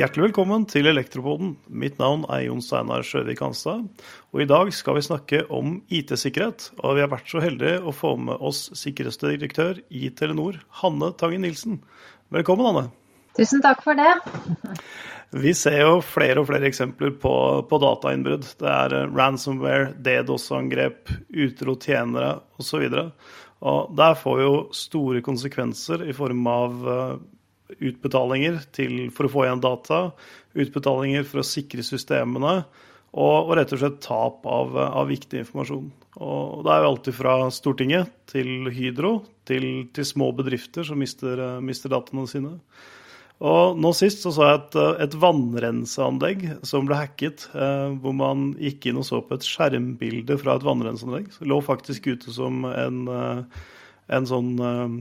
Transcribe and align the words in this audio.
Hjertelig 0.00 0.28
velkommen 0.28 0.62
til 0.70 0.86
Elektropoden. 0.86 1.56
Mitt 1.66 1.98
navn 1.98 2.22
er 2.30 2.44
Jon 2.46 2.62
Steinar 2.62 3.02
Sjøvik 3.04 3.42
Hanstad. 3.42 3.82
Og 4.30 4.44
i 4.44 4.46
dag 4.48 4.70
skal 4.72 4.96
vi 4.96 5.02
snakke 5.04 5.40
om 5.50 5.80
IT-sikkerhet. 5.90 6.70
Og 6.80 6.96
vi 6.96 7.02
har 7.02 7.10
vært 7.10 7.28
så 7.28 7.42
heldige 7.42 7.82
å 7.82 7.92
få 7.92 8.14
med 8.16 8.38
oss 8.38 8.70
sikkerhetsdirektør 8.78 9.82
i 9.90 10.12
Telenor, 10.14 10.60
Hanne 10.80 11.10
Tangen 11.18 11.42
Nilsen. 11.42 11.82
Velkommen, 12.30 12.70
Hanne. 12.70 12.86
Tusen 13.36 13.60
takk 13.66 13.82
for 13.82 13.98
det. 13.98 14.12
Vi 15.30 15.52
ser 15.54 15.82
jo 15.84 16.00
flere 16.02 16.40
og 16.42 16.48
flere 16.48 16.66
eksempler 16.70 17.12
på, 17.22 17.34
på 17.66 17.82
datainnbrudd. 17.82 18.48
Det 18.58 18.70
er 18.70 18.96
ransomware, 19.10 19.92
DDoS-angrep, 20.02 21.12
utro 21.44 21.76
tjenere 21.78 22.32
osv. 22.58 22.86
Og 22.88 23.12
der 23.60 24.16
får 24.16 24.40
jo 24.40 24.52
store 24.72 25.20
konsekvenser 25.24 26.06
i 26.08 26.14
form 26.16 26.46
av 26.48 26.86
eh, 26.88 27.16
utbetalinger 27.90 28.60
til, 28.74 29.08
for 29.14 29.28
å 29.28 29.32
få 29.32 29.44
igjen 29.46 29.64
data, 29.64 29.98
utbetalinger 30.56 31.26
for 31.28 31.42
å 31.42 31.46
sikre 31.46 31.84
systemene, 31.86 32.62
og, 33.10 33.50
og 33.50 33.56
rett 33.58 33.72
og 33.74 33.82
slett 33.82 33.98
tap 34.04 34.46
av, 34.46 34.76
av, 34.78 35.08
viktig 35.10 35.42
informasjon. 35.42 35.90
Og 36.22 36.62
Det 36.64 36.72
er 36.72 36.84
jo 36.84 36.90
alltid 36.92 37.16
fra 37.16 37.34
Stortinget 37.52 38.12
til 38.30 38.70
Hydro 38.70 39.12
til, 39.50 39.66
til 39.94 40.06
små 40.06 40.30
bedrifter 40.38 40.86
som 40.86 41.00
mister, 41.02 41.42
mister, 41.64 41.90
dataene 41.90 42.26
sine. 42.30 42.54
Og 43.40 43.78
Nå 43.80 43.92
sist 43.96 44.20
så, 44.20 44.32
så 44.36 44.44
jeg 44.44 44.58
et, 44.58 44.74
et 45.06 45.14
vannrenseanlegg 45.16 46.42
som 46.66 46.88
ble 46.88 46.98
hacket, 46.98 47.46
eh, 47.56 47.94
hvor 48.02 48.12
man 48.16 48.50
gikk 48.60 48.90
inn 48.90 49.00
og 49.00 49.06
så 49.08 49.22
på 49.24 49.38
et 49.38 49.46
skjermbilde 49.48 50.36
fra 50.42 50.58
et 50.58 50.66
vannrenseanlegg. 50.66 51.30
Det 51.38 51.48
lå 51.48 51.60
faktisk 51.64 52.10
ute 52.10 52.34
som 52.36 52.66
en, 52.68 53.00
eh, 53.08 53.64
en 54.12 54.28
sånn 54.28 54.52
eh, 54.60 54.98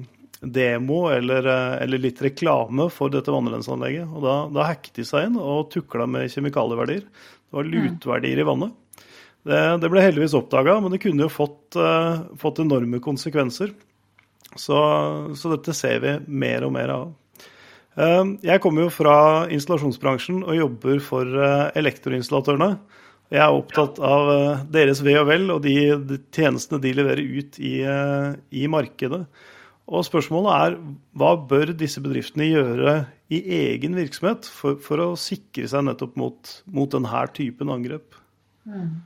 demo 0.56 1.02
eller, 1.12 1.52
eh, 1.52 1.76
eller, 1.84 2.06
litt 2.06 2.24
reklame 2.24 2.88
for 2.96 3.12
dette 3.12 3.36
vannrenseanlegget. 3.36 4.08
Og 4.08 4.24
da, 4.24 4.38
da 4.56 4.70
hacket 4.72 5.02
de 5.02 5.08
seg 5.12 5.28
inn 5.28 5.36
og 5.36 5.68
tukla 5.76 6.08
med 6.08 6.32
kjemikalieverdier. 6.32 7.04
Det 7.04 7.60
var 7.60 7.68
lutverdier 7.76 8.40
i 8.40 8.48
vannet. 8.48 9.06
Det, 9.50 9.62
det 9.84 9.92
ble 9.92 10.04
heldigvis 10.04 10.38
oppdaga, 10.40 10.80
men 10.80 10.96
det 10.96 11.04
kunne 11.04 11.26
jo 11.26 11.32
fått, 11.32 11.76
fått 12.40 12.60
enorme 12.64 13.00
konsekvenser. 13.04 13.72
Så, 14.56 14.78
så, 15.36 15.52
dette 15.56 15.76
ser 15.76 16.04
vi 16.04 16.20
mer 16.28 16.66
og 16.68 16.74
mer 16.76 16.92
av. 16.94 17.10
Uh, 18.00 18.38
jeg 18.46 18.62
kommer 18.64 18.86
jo 18.86 18.94
fra 18.94 19.18
installasjonsbransjen 19.52 20.46
og 20.46 20.56
jobber 20.56 21.04
for 21.04 21.28
uh, 21.36 21.68
elektroinstallatørene. 21.80 22.74
Jeg 23.30 23.44
er 23.46 23.54
opptatt 23.54 24.00
av 24.02 24.30
deres 24.74 25.04
ve 25.06 25.14
og 25.20 25.28
vel 25.30 25.52
og 25.54 25.60
de, 25.62 25.76
de 26.10 26.18
tjenestene 26.34 26.80
de 26.82 26.96
leverer 26.98 27.22
ut 27.22 27.60
i, 27.62 27.76
i 28.58 28.64
markedet. 28.74 29.20
Og 29.90 30.02
spørsmålet 30.06 30.56
er 30.56 30.78
hva 31.18 31.36
bør 31.50 31.76
disse 31.78 32.02
bedriftene 32.02 32.48
gjøre 32.50 32.96
i 33.30 33.44
egen 33.60 33.94
virksomhet 33.98 34.50
for, 34.50 34.80
for 34.82 35.02
å 35.04 35.08
sikre 35.18 35.70
seg 35.70 35.86
nettopp 35.86 36.18
mot, 36.18 36.56
mot 36.74 36.90
denne 36.90 37.22
typen 37.38 37.70
angrep? 37.74 38.18
Mm. 38.66 38.98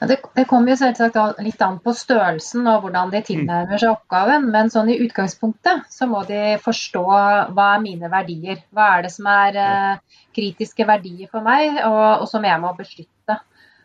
Det, 0.00 0.16
det, 0.34 0.44
kommer 0.50 0.72
jo 0.72 0.76
selvsagt 0.80 1.40
litt 1.44 1.62
an 1.64 1.78
på 1.82 1.94
størrelsen 1.96 2.66
og 2.70 2.84
hvordan 2.84 3.12
de 3.12 3.22
tilnærmer 3.24 3.80
seg 3.80 3.94
oppgaven. 3.94 4.50
Men 4.52 4.72
sånn 4.72 4.90
i 4.92 4.98
utgangspunktet 5.04 5.86
så 5.92 6.08
må 6.10 6.24
de 6.28 6.56
forstå 6.64 7.04
hva 7.06 7.70
er 7.76 7.82
mine 7.84 8.10
verdier. 8.12 8.60
Hva 8.74 8.90
er 8.96 9.06
det 9.06 9.14
som 9.14 9.30
er 9.30 9.58
eh, 9.62 10.20
kritiske 10.36 10.86
verdier 10.88 11.30
for 11.30 11.46
meg, 11.46 11.80
og, 11.86 12.24
og 12.24 12.28
som 12.30 12.44
jeg 12.44 12.60
må 12.62 12.74
beskytte. 12.78 13.40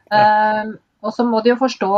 Ja. 0.09 0.19
Uh, 0.19 0.77
og 0.99 1.13
så 1.15 1.23
må 1.23 1.39
de 1.39 1.53
jo 1.53 1.59
forstå 1.59 1.89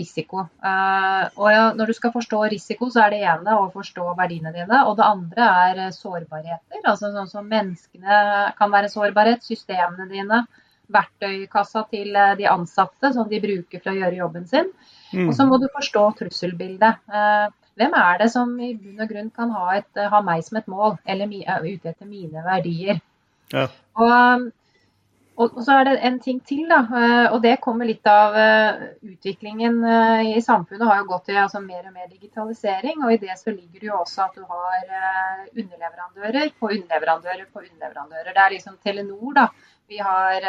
risiko. 0.00 0.42
Uh, 0.64 1.28
og 1.38 1.50
ja, 1.52 1.66
når 1.78 1.90
du 1.90 1.94
skal 1.94 2.10
forstå 2.14 2.40
risiko, 2.50 2.88
så 2.90 3.04
er 3.04 3.14
det 3.14 3.20
ene 3.30 3.54
å 3.54 3.68
forstå 3.70 4.06
verdiene 4.18 4.50
dine. 4.54 4.80
Og 4.88 4.96
det 4.98 5.06
andre 5.06 5.50
er 5.66 5.82
eh, 5.84 5.92
sårbarheter. 5.94 6.80
Altså 6.82 7.12
sånn 7.14 7.30
som 7.30 7.46
menneskene 7.46 8.48
kan 8.58 8.72
være 8.74 8.90
sårbarhet, 8.90 9.46
systemene 9.46 10.08
dine, 10.10 10.42
verktøykassa 10.94 11.84
til 11.92 12.16
eh, 12.16 12.34
de 12.38 12.48
ansatte 12.50 13.12
som 13.14 13.28
de 13.30 13.40
bruker 13.42 13.82
for 13.82 13.92
å 13.92 13.98
gjøre 13.98 14.20
jobben 14.20 14.46
sin. 14.50 14.70
Mm. 15.12 15.28
Og 15.28 15.34
så 15.36 15.46
må 15.48 15.60
du 15.60 15.68
forstå 15.74 16.04
trusselbildet. 16.20 17.02
Uh, 17.08 17.48
hvem 17.78 17.94
er 17.94 18.22
det 18.22 18.30
som 18.32 18.54
i 18.60 18.72
bunn 18.74 19.04
og 19.04 19.10
grunn 19.12 19.32
kan 19.34 19.52
ha, 19.54 19.66
et, 19.78 20.00
ha 20.12 20.22
meg 20.24 20.42
som 20.46 20.58
et 20.60 20.70
mål, 20.70 20.96
eller 21.06 21.30
ute 21.30 21.92
etter 21.92 22.08
mine 22.08 22.42
verdier? 22.44 22.98
Ja. 23.54 23.68
Og 23.96 24.48
og, 25.38 25.60
så 25.62 25.76
er 25.78 25.84
det 25.86 25.98
en 26.02 26.16
ting 26.18 26.40
til, 26.46 26.64
da, 26.70 26.80
eh, 26.98 27.26
og 27.30 27.42
det 27.44 27.60
kommer 27.62 27.86
litt 27.86 28.06
av 28.10 28.34
eh, 28.34 28.80
utviklingen 29.06 29.76
eh, 29.86 30.32
i 30.34 30.42
samfunnet 30.42 30.88
har 30.88 30.98
jo 30.98 31.06
gått 31.12 31.28
til 31.28 31.38
altså, 31.38 31.60
mer 31.62 31.84
og 31.86 31.94
mer 31.94 32.08
digitalisering. 32.10 33.04
og 33.04 33.12
I 33.14 33.20
det 33.22 33.36
så 33.38 33.54
ligger 33.54 33.78
det 33.78 33.90
jo 33.90 34.00
også 34.00 34.24
at 34.26 34.34
du 34.34 34.42
har 34.42 34.88
underleverandører 35.54 36.50
på 36.58 36.72
underleverandører 36.72 37.46
på 37.52 37.62
underleverandører. 37.62 38.32
Det 38.32 38.44
er 38.44 38.56
liksom 38.56 38.80
Telenor, 38.82 39.30
da. 39.38 39.46
Vi 39.88 39.98
har, 40.04 40.44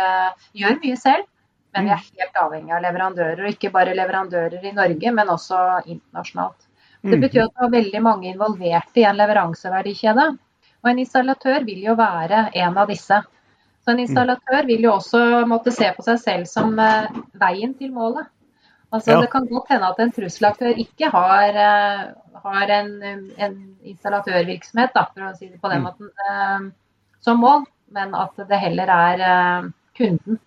gjør 0.57 0.79
mye 0.83 0.97
selv, 0.99 1.27
men 1.75 1.85
vi 1.85 1.93
er 1.93 2.01
mm. 2.01 2.17
helt 2.19 2.39
avhengig 2.41 2.73
av 2.75 2.83
leverandører. 2.83 3.43
Og 3.43 3.53
ikke 3.53 3.71
bare 3.73 3.95
leverandører 3.95 4.65
i 4.65 4.73
Norge, 4.75 5.13
men 5.15 5.31
også 5.31 5.59
internasjonalt. 5.85 6.67
Det 7.01 7.15
mm. 7.15 7.21
betyr 7.23 7.45
at 7.45 7.53
det 7.55 7.65
er 7.67 7.75
veldig 7.77 8.01
mange 8.03 8.31
involverte 8.33 8.99
i 8.99 9.05
en 9.07 9.19
leveranseverdikjede. 9.19 10.25
Og 10.79 10.89
en 10.91 11.03
installatør 11.03 11.63
vil 11.67 11.85
jo 11.85 11.95
være 11.99 12.49
en 12.59 12.79
av 12.81 12.91
disse. 12.91 13.21
Så 13.79 13.93
en 13.93 14.01
installatør 14.03 14.67
vil 14.67 14.83
jo 14.87 14.95
også 14.97 15.45
måtte 15.47 15.71
se 15.75 15.87
på 15.95 16.03
seg 16.05 16.19
selv 16.23 16.49
som 16.51 16.75
uh, 16.75 17.07
veien 17.39 17.73
til 17.79 17.93
målet. 17.95 18.27
Altså, 18.89 19.13
ja. 19.13 19.21
Det 19.21 19.29
kan 19.31 19.47
godt 19.47 19.71
hende 19.71 19.87
at 19.93 19.99
en 20.01 20.11
trusselaktør 20.11 20.79
ikke 20.83 21.11
har, 21.13 21.55
uh, 21.55 22.39
har 22.43 22.75
en, 22.79 22.93
en, 23.37 23.57
installatørvirksomhet 23.87 24.95
da, 24.95 25.05
for 25.13 25.29
å 25.29 25.33
si 25.37 25.47
det 25.47 25.61
på 25.61 25.71
den 25.71 25.85
mm. 25.85 25.87
måten, 25.87 26.71
som 27.23 27.39
mål, 27.39 27.63
men 27.95 28.15
at 28.17 28.37
det 28.49 28.61
heller 28.61 28.91
er 28.93 29.71
kunden. 29.97 30.39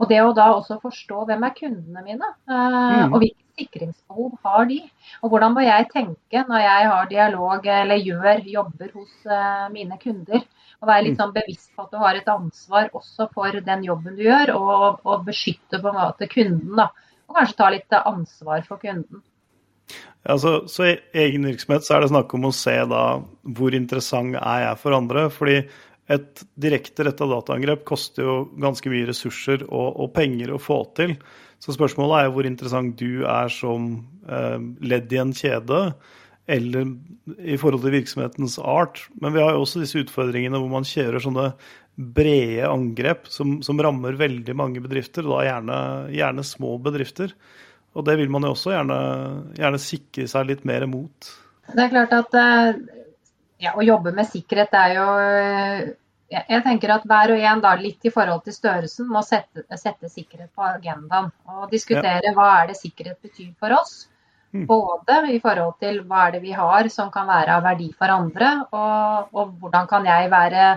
Og 0.00 0.08
det 0.08 0.22
å 0.24 0.32
da 0.36 0.48
også 0.54 0.78
forstå 0.80 1.26
hvem 1.28 1.44
er 1.44 1.56
kundene 1.56 2.02
mine, 2.04 2.28
mm. 2.48 3.12
og 3.12 3.18
hvilke 3.20 3.50
sikringsbehov 3.60 4.38
har 4.46 4.64
de. 4.70 4.78
Og 5.20 5.34
hvordan 5.34 5.52
må 5.56 5.64
jeg 5.66 5.90
tenke 5.92 6.44
når 6.48 6.64
jeg 6.64 6.88
har 6.92 7.10
dialog 7.10 7.68
eller 7.74 8.06
gjør 8.08 8.48
jobber 8.54 8.94
hos 8.96 9.28
mine 9.74 10.00
kunder. 10.00 10.46
Og 10.80 10.88
være 10.88 11.04
litt 11.04 11.18
mm. 11.18 11.20
sånn 11.20 11.34
bevisst 11.34 11.74
på 11.76 11.84
at 11.84 11.92
du 11.92 11.98
har 12.00 12.16
et 12.16 12.30
ansvar 12.32 12.88
også 12.96 13.28
for 13.34 13.60
den 13.66 13.84
jobben 13.84 14.16
du 14.16 14.24
gjør, 14.24 14.54
og, 14.56 15.02
og 15.04 15.26
beskytte 15.26 15.82
på 15.82 15.90
en 15.90 15.98
måte 15.98 16.30
kunden. 16.32 16.72
da, 16.78 16.88
Og 17.28 17.36
kanskje 17.36 17.58
ta 17.58 17.68
litt 17.74 17.98
ansvar 18.00 18.64
for 18.64 18.80
kunden. 18.80 19.20
Ja, 20.24 20.36
så, 20.38 20.68
så, 20.68 20.86
I 20.86 20.98
egen 21.26 21.46
virksomhet 21.48 21.84
så 21.84 21.96
er 21.96 22.04
det 22.04 22.10
snakk 22.12 22.32
om 22.36 22.48
å 22.48 22.54
se 22.54 22.74
da 22.88 23.04
hvor 23.56 23.76
interessant 23.76 24.36
er 24.36 24.66
jeg 24.66 24.80
for 24.82 24.96
andre. 24.96 25.28
fordi 25.32 25.62
et 26.10 26.42
direkte 26.58 27.04
retta 27.06 27.28
dataangrep 27.30 27.84
koster 27.88 28.26
jo 28.26 28.36
ganske 28.60 28.90
mye 28.90 29.08
ressurser 29.10 29.62
og, 29.68 29.88
og, 29.94 30.08
penger 30.16 30.54
å 30.54 30.62
få 30.62 30.82
til. 30.98 31.14
Så 31.62 31.76
spørsmålet 31.76 32.24
er 32.24 32.32
hvor 32.34 32.48
interessant 32.48 32.96
du 32.98 33.22
er 33.28 33.52
som 33.52 33.92
eh, 34.26 34.58
ledd 34.82 35.12
i 35.12 35.20
en 35.22 35.34
kjede 35.36 35.84
eller 36.50 36.88
i 37.46 37.58
forhold 37.60 37.84
til 37.84 37.94
virksomhetens 37.94 38.58
art. 38.58 39.04
Men 39.22 39.36
vi 39.36 39.42
har 39.44 39.54
jo 39.54 39.62
også 39.62 39.84
disse 39.84 40.00
utfordringene 40.02 40.58
hvor 40.58 40.72
man 40.72 40.88
kjører 40.88 41.22
sånne 41.22 41.50
brede 42.00 42.66
angrep 42.66 43.28
som, 43.30 43.58
som 43.62 43.80
rammer 43.82 44.18
veldig 44.18 44.54
mange 44.56 44.82
bedrifter, 44.82 45.26
da 45.26 45.44
gjerne, 45.46 45.76
gjerne, 46.16 46.46
små 46.46 46.74
bedrifter. 46.82 47.34
Og 47.94 48.06
det 48.06 48.16
vil 48.18 48.30
man 48.32 48.46
jo 48.46 48.54
også 48.54 48.72
gjerne, 48.74 48.98
gjerne 49.58 49.82
sikre 49.82 50.26
seg 50.30 50.48
litt 50.48 50.66
mer 50.66 50.86
mot. 50.90 51.30
Det 51.70 51.84
er 51.84 51.92
klart 51.92 52.14
at 52.16 52.38
eh, 52.38 52.80
ja, 53.60 53.74
å 53.76 53.84
jobbe 53.84 54.12
med 54.16 54.28
sikkerhet 54.28 54.74
er 54.76 54.94
jo 54.96 55.08
jeg 56.30 56.62
tenker 56.62 56.92
at 56.94 57.06
hver 57.10 57.32
og 57.34 57.40
en 57.42 57.60
da, 57.62 57.72
litt 57.74 58.06
i 58.06 58.12
forhold 58.14 58.44
til 58.46 58.54
størrelsen 58.54 59.08
må 59.10 59.22
sette, 59.26 59.64
sette 59.74 60.06
sikkerhet 60.06 60.52
på 60.54 60.62
agendaen. 60.62 61.26
Og 61.50 61.72
diskutere 61.72 62.22
ja. 62.22 62.34
hva 62.36 62.46
er 62.60 62.70
det 62.70 62.76
sikkerhet 62.78 63.18
betyr 63.18 63.50
for 63.58 63.74
oss. 63.74 64.04
Mm. 64.54 64.64
Både 64.66 65.16
i 65.34 65.40
forhold 65.42 65.76
til 65.82 66.00
hva 66.06 66.28
er 66.28 66.36
det 66.36 66.44
vi 66.44 66.54
har 66.54 66.86
som 66.90 67.10
kan 67.14 67.26
være 67.26 67.56
av 67.58 67.66
verdi 67.66 67.90
for 67.98 68.14
andre, 68.14 68.52
og, 68.70 69.34
og 69.34 69.52
hvordan 69.58 69.90
kan 69.90 70.06
jeg 70.06 70.30
være 70.30 70.70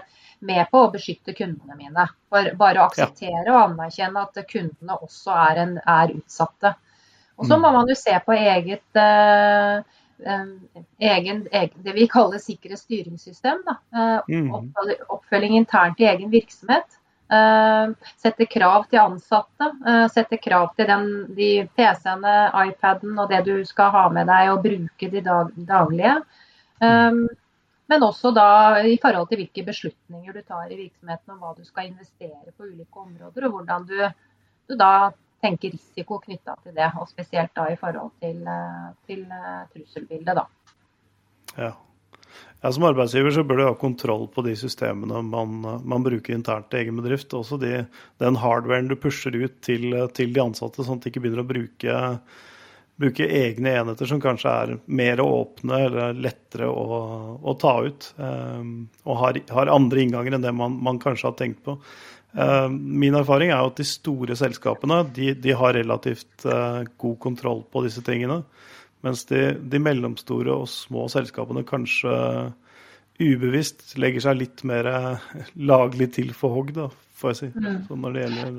med 0.46 0.70
på 0.70 0.84
å 0.84 0.92
beskytte 0.94 1.38
kundene 1.38 1.78
mine. 1.78 2.08
For 2.34 2.54
bare 2.58 2.82
å 2.82 2.90
akseptere 2.90 3.46
ja. 3.46 3.54
og 3.54 3.62
anerkjenne 3.68 4.26
at 4.26 4.42
kundene 4.50 4.98
også 5.00 5.38
er, 5.48 5.62
en, 5.68 5.76
er 5.86 6.18
utsatte. 6.18 6.74
Og 7.38 7.46
så 7.46 7.58
mm. 7.58 7.62
må 7.62 7.74
man 7.78 7.90
jo 7.90 7.98
se 7.98 8.14
på 8.26 8.36
eget 8.38 9.02
eh, 9.02 10.02
egen, 10.22 11.48
egen, 11.52 11.84
det 11.84 11.94
vi 11.96 12.08
kaller 12.08 12.42
sikre 12.42 12.78
Da. 13.68 13.78
Eh, 13.96 14.52
oppfølging 15.10 15.58
internt 15.58 16.00
i 16.00 16.08
egen 16.12 16.32
virksomhet. 16.34 17.00
Eh, 17.34 17.94
sette 18.22 18.46
krav 18.46 18.88
til 18.90 19.02
ansatte. 19.02 19.70
Eh, 19.88 20.08
sette 20.14 20.38
krav 20.38 20.74
til 20.78 20.90
den, 20.90 21.08
de 21.38 21.52
PC-ene, 21.76 22.36
iPaden 22.68 23.20
og 23.20 23.32
det 23.32 23.44
du 23.48 23.56
skal 23.66 23.94
ha 23.96 24.10
med 24.14 24.30
deg 24.30 24.52
og 24.54 24.66
bruke 24.66 25.10
de 25.10 25.24
dag, 25.24 25.54
daglige. 25.70 26.18
Um, 26.84 27.26
men 27.92 28.04
også 28.04 28.32
da 28.36 28.82
i 28.90 28.98
forhold 29.02 29.30
til 29.30 29.40
hvilke 29.40 29.64
beslutninger 29.68 30.36
du 30.36 30.42
tar 30.42 30.72
i 30.72 30.78
virksomheten 30.80 31.36
om 31.36 31.40
hva 31.40 31.54
du 31.56 31.64
skal 31.68 31.90
investere 31.92 32.52
på 32.58 32.66
ulike 32.66 33.00
områder, 33.00 33.46
og 33.48 33.58
hvordan 33.58 33.86
du, 33.88 33.98
du 34.68 34.76
da 34.80 35.12
tenker 35.44 35.74
risiko 35.76 36.20
knytta 36.24 36.58
til 36.64 36.76
det. 36.78 36.90
Og 37.00 37.10
spesielt 37.12 37.54
da 37.58 37.70
i 37.72 37.80
forhold 37.80 38.14
til, 38.24 38.44
til 39.10 39.26
trusselbildet, 39.74 40.38
da. 40.40 40.48
Ja. 41.58 41.74
ja, 42.62 42.72
Som 42.72 42.88
arbeidsgiver 42.90 43.36
så 43.36 43.44
bør 43.48 43.60
du 43.60 43.66
ha 43.68 43.76
kontroll 43.80 44.26
på 44.34 44.46
de 44.46 44.56
systemene 44.60 45.22
man, 45.28 45.60
man 45.62 46.06
bruker 46.06 46.36
internt 46.36 46.74
i 46.74 46.82
egen 46.84 46.98
bedrift. 47.02 47.36
Også 47.38 47.60
de, 47.62 47.86
den 48.24 48.40
hardwaren 48.42 48.90
du 48.90 48.98
pusher 49.00 49.36
ut 49.36 49.60
til, 49.66 49.92
til, 50.16 50.34
de 50.34 50.44
ansatte, 50.44 50.86
sånn 50.86 51.02
at 51.02 51.06
de 51.06 51.14
ikke 51.14 51.26
begynner 51.26 51.44
å 51.44 51.50
bruke, 51.50 52.00
bruke 53.02 53.28
egne 53.28 53.76
enheter 53.82 54.10
som 54.10 54.22
kanskje 54.24 54.56
er 54.64 54.74
mer 54.86 55.22
åpne 55.24 55.84
eller 55.90 56.18
lettere 56.18 56.72
å, 56.72 57.04
å 57.42 57.58
ta 57.62 57.76
ut. 57.86 58.10
Um, 58.18 58.74
og 59.06 59.22
har, 59.22 59.44
har, 59.54 59.76
andre 59.76 60.08
innganger 60.08 60.38
enn 60.38 60.48
det 60.48 60.56
man, 60.56 60.80
man 60.88 61.02
kanskje 61.04 61.30
har 61.30 61.38
tenkt 61.40 61.64
på. 61.68 61.78
Uh, 62.34 62.66
min 62.70 63.14
erfaring 63.14 63.52
er 63.54 63.62
at 63.62 63.78
de 63.78 63.86
store 63.86 64.34
selskapene 64.38 65.04
de, 65.14 65.36
de 65.38 65.54
har 65.54 65.76
relativt 65.78 66.48
uh, 66.50 66.82
god 66.98 67.20
kontroll 67.22 67.62
på 67.70 67.84
disse 67.86 68.02
tingene. 68.06 68.40
Mens 69.06 69.22
de, 69.30 69.52
de, 69.60 69.82
mellomstore 69.84 70.56
og 70.56 70.66
små 70.72 71.06
selskapene 71.14 71.66
kanskje 71.68 72.14
ubevisst 73.22 73.94
legger 74.02 74.26
seg 74.26 74.40
litt 74.40 74.66
mer 74.66 74.90
uh, 74.90 75.28
laglig 75.62 76.10
til 76.18 76.34
for 76.34 76.58
hogg, 76.58 76.74
da, 76.74 76.88
får 77.20 77.36
jeg 77.36 77.42
si. 77.44 77.52
Mm. 77.54 77.78
Så 77.86 78.00
når 78.02 78.18
det 78.18 78.26
gjelder 78.26 78.58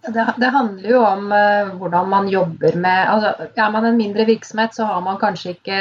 det, 0.00 0.26
det, 0.40 0.50
handler 0.50 0.90
jo 0.90 1.00
om 1.04 1.26
hvordan 1.78 2.06
man 2.08 2.28
jobber 2.32 2.76
med 2.80 3.10
altså, 3.12 3.50
Er 3.52 3.70
man 3.70 3.84
en 3.84 3.98
mindre 3.98 4.24
virksomhet, 4.24 4.72
så 4.74 4.88
har 4.88 5.02
man 5.04 5.20
kanskje 5.20 5.52
ikke 5.58 5.80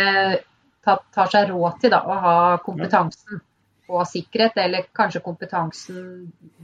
tatt, 0.86 1.06
tar 1.16 1.32
seg 1.32 1.54
råd 1.54 1.80
til 1.82 1.96
da, 1.96 2.04
å 2.04 2.18
ha 2.26 2.40
kompetansen. 2.62 3.40
Ja 3.40 3.46
på 3.90 4.02
sikkerhet, 4.06 4.58
eller 4.62 4.86
kanskje 4.96 5.24
kompetansen 5.26 6.04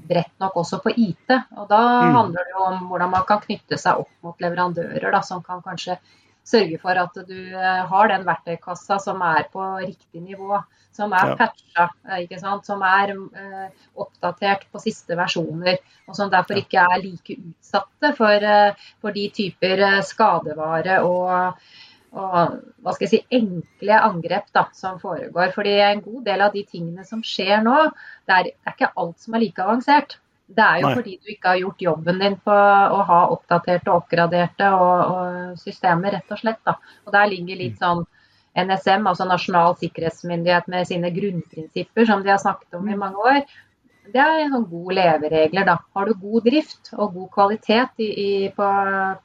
bredt 0.10 0.36
nok 0.42 0.60
også 0.62 0.80
på 0.84 0.94
IT. 0.94 1.34
Og 1.58 1.66
Da 1.72 1.82
mm. 1.82 2.14
handler 2.20 2.46
det 2.46 2.54
jo 2.54 2.68
om 2.68 2.86
hvordan 2.92 3.16
man 3.16 3.26
kan 3.28 3.42
knytte 3.42 3.80
seg 3.82 4.06
opp 4.06 4.14
mot 4.26 4.46
leverandører 4.46 5.10
da, 5.18 5.24
som 5.26 5.42
kan 5.46 5.64
kanskje 5.66 5.98
sørge 6.46 6.78
for 6.82 7.02
at 7.02 7.16
du 7.26 7.38
eh, 7.58 7.84
har 7.90 8.12
den 8.12 8.26
verktøykassa 8.28 9.00
som 9.02 9.22
er 9.26 9.48
på 9.54 9.64
riktig 9.82 10.22
nivå. 10.22 10.60
Som 10.96 11.12
er 11.18 11.34
ja. 11.34 11.38
patcha, 11.40 11.88
eh, 12.08 12.22
ikke 12.24 12.38
sant? 12.40 12.68
som 12.70 12.84
er 12.88 13.12
uh, 13.18 13.66
oppdatert 14.00 14.68
på 14.72 14.80
siste 14.80 15.18
versjoner. 15.20 15.82
Og 16.08 16.16
som 16.16 16.30
derfor 16.32 16.62
ikke 16.62 16.86
er 16.86 17.02
like 17.02 17.36
utsatte 17.36 18.14
for, 18.16 18.46
uh, 18.46 18.86
for 19.02 19.18
de 19.18 19.26
typer 19.36 19.84
skadevare 20.08 21.02
og 21.04 21.66
og 22.16 22.60
hva 22.84 22.94
skal 22.96 23.06
jeg 23.06 23.12
si, 23.12 23.22
enkle 23.36 23.98
angrep 24.08 24.48
da, 24.56 24.66
som 24.78 25.00
foregår. 25.02 25.52
Fordi 25.56 25.74
en 25.84 26.04
god 26.06 26.22
del 26.28 26.44
av 26.46 26.54
de 26.56 26.64
tingene 26.68 27.04
som 27.08 27.24
skjer 27.26 27.64
nå, 27.66 27.90
det 28.28 28.38
er, 28.38 28.52
det 28.52 28.72
er 28.72 28.78
ikke 28.78 28.94
alt 29.04 29.26
som 29.26 29.36
er 29.36 29.44
like 29.44 29.66
avansert. 29.66 30.18
Det 30.46 30.62
er 30.62 30.82
jo 30.82 30.90
Nei. 30.92 30.96
fordi 31.00 31.16
du 31.18 31.32
ikke 31.34 31.52
har 31.52 31.62
gjort 31.62 31.82
jobben 31.82 32.20
din 32.22 32.36
på 32.46 32.56
å 32.56 33.00
ha 33.10 33.22
oppdaterte 33.34 33.90
og 33.90 34.04
oppgraderte 34.04 34.68
og, 34.78 35.16
og 35.16 35.62
systemer, 35.62 36.14
rett 36.14 36.36
og 36.36 36.42
slett. 36.42 36.62
Da. 36.68 36.78
Og 37.08 37.16
der 37.16 37.32
ligger 37.32 37.60
litt 37.64 37.80
mm. 37.80 37.82
sånn 37.82 38.06
NSM, 38.56 39.08
altså 39.10 39.26
Nasjonal 39.28 39.76
sikkerhetsmyndighet 39.82 40.70
med 40.72 40.88
sine 40.88 41.10
grunnprinsipper 41.12 42.08
som 42.08 42.22
de 42.24 42.32
har 42.32 42.40
snakket 42.40 42.78
om 42.78 42.86
i 42.88 42.94
mm. 42.94 43.02
mange 43.02 43.26
år. 43.32 43.42
Det 44.14 44.22
er 44.22 44.44
en 44.44 44.54
sånn 44.54 44.68
god 44.70 44.94
leveregler. 44.98 45.66
da. 45.68 45.76
Har 45.98 46.10
du 46.10 46.20
god 46.22 46.46
drift 46.46 46.92
og 46.94 47.16
god 47.16 47.30
kvalitet 47.34 48.04
i, 48.04 48.10
i, 48.26 48.30
på, 48.56 48.68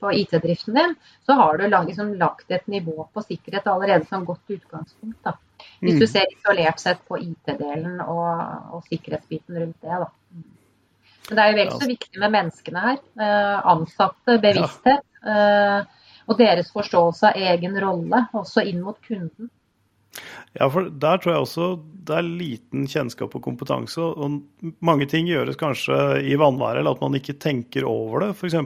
på 0.00 0.12
IT-driften 0.22 0.78
din, 0.78 0.96
så 1.26 1.36
har 1.40 1.60
du 1.60 1.66
liksom 1.68 2.14
lagt 2.20 2.50
et 2.50 2.66
nivå 2.70 3.08
på 3.12 3.24
sikkerhet 3.26 3.68
allerede 3.70 4.08
som 4.08 4.24
godt 4.28 4.56
utgangspunkt. 4.56 5.20
da. 5.26 5.36
Hvis 5.80 5.98
mm. 5.98 6.00
du 6.00 6.06
ser 6.08 6.32
isolert 6.32 6.80
sett 6.80 7.04
på 7.08 7.18
IT-delen 7.20 8.00
og, 8.06 8.32
og, 8.72 8.82
sikkerhetsbiten 8.88 9.60
rundt 9.60 9.80
det. 9.84 10.00
da. 10.04 10.10
Men 11.28 11.38
det 11.38 11.44
er 11.44 11.52
jo 11.52 11.60
vel 11.60 11.72
så 11.76 11.86
viktig 11.86 12.20
med 12.20 12.34
menneskene 12.34 12.84
her. 12.84 13.00
Eh, 13.20 13.66
ansatte, 13.72 14.38
bevissthet. 14.42 15.06
Eh, 15.20 15.80
og 16.30 16.38
deres 16.38 16.70
forståelse 16.74 17.30
av 17.30 17.48
egen 17.52 17.76
rolle, 17.82 18.24
også 18.38 18.64
inn 18.66 18.82
mot 18.84 18.98
kunden. 19.06 19.50
Ja, 20.58 20.66
for 20.66 20.88
der 20.90 21.20
tror 21.22 21.34
jeg 21.34 21.44
også 21.44 21.66
det 22.10 22.16
er 22.16 22.26
liten 22.26 22.86
kjennskap 22.90 23.34
og 23.38 23.42
kompetanse. 23.44 24.02
Og 24.02 24.72
mange 24.82 25.06
ting 25.10 25.28
gjøres 25.30 25.58
kanskje 25.60 25.96
i 26.26 26.34
vanværet, 26.40 26.82
eller 26.82 26.96
at 26.96 27.02
man 27.04 27.14
ikke 27.18 27.38
tenker 27.38 27.86
over 27.86 28.24
det. 28.24 28.30
F.eks. 28.34 28.56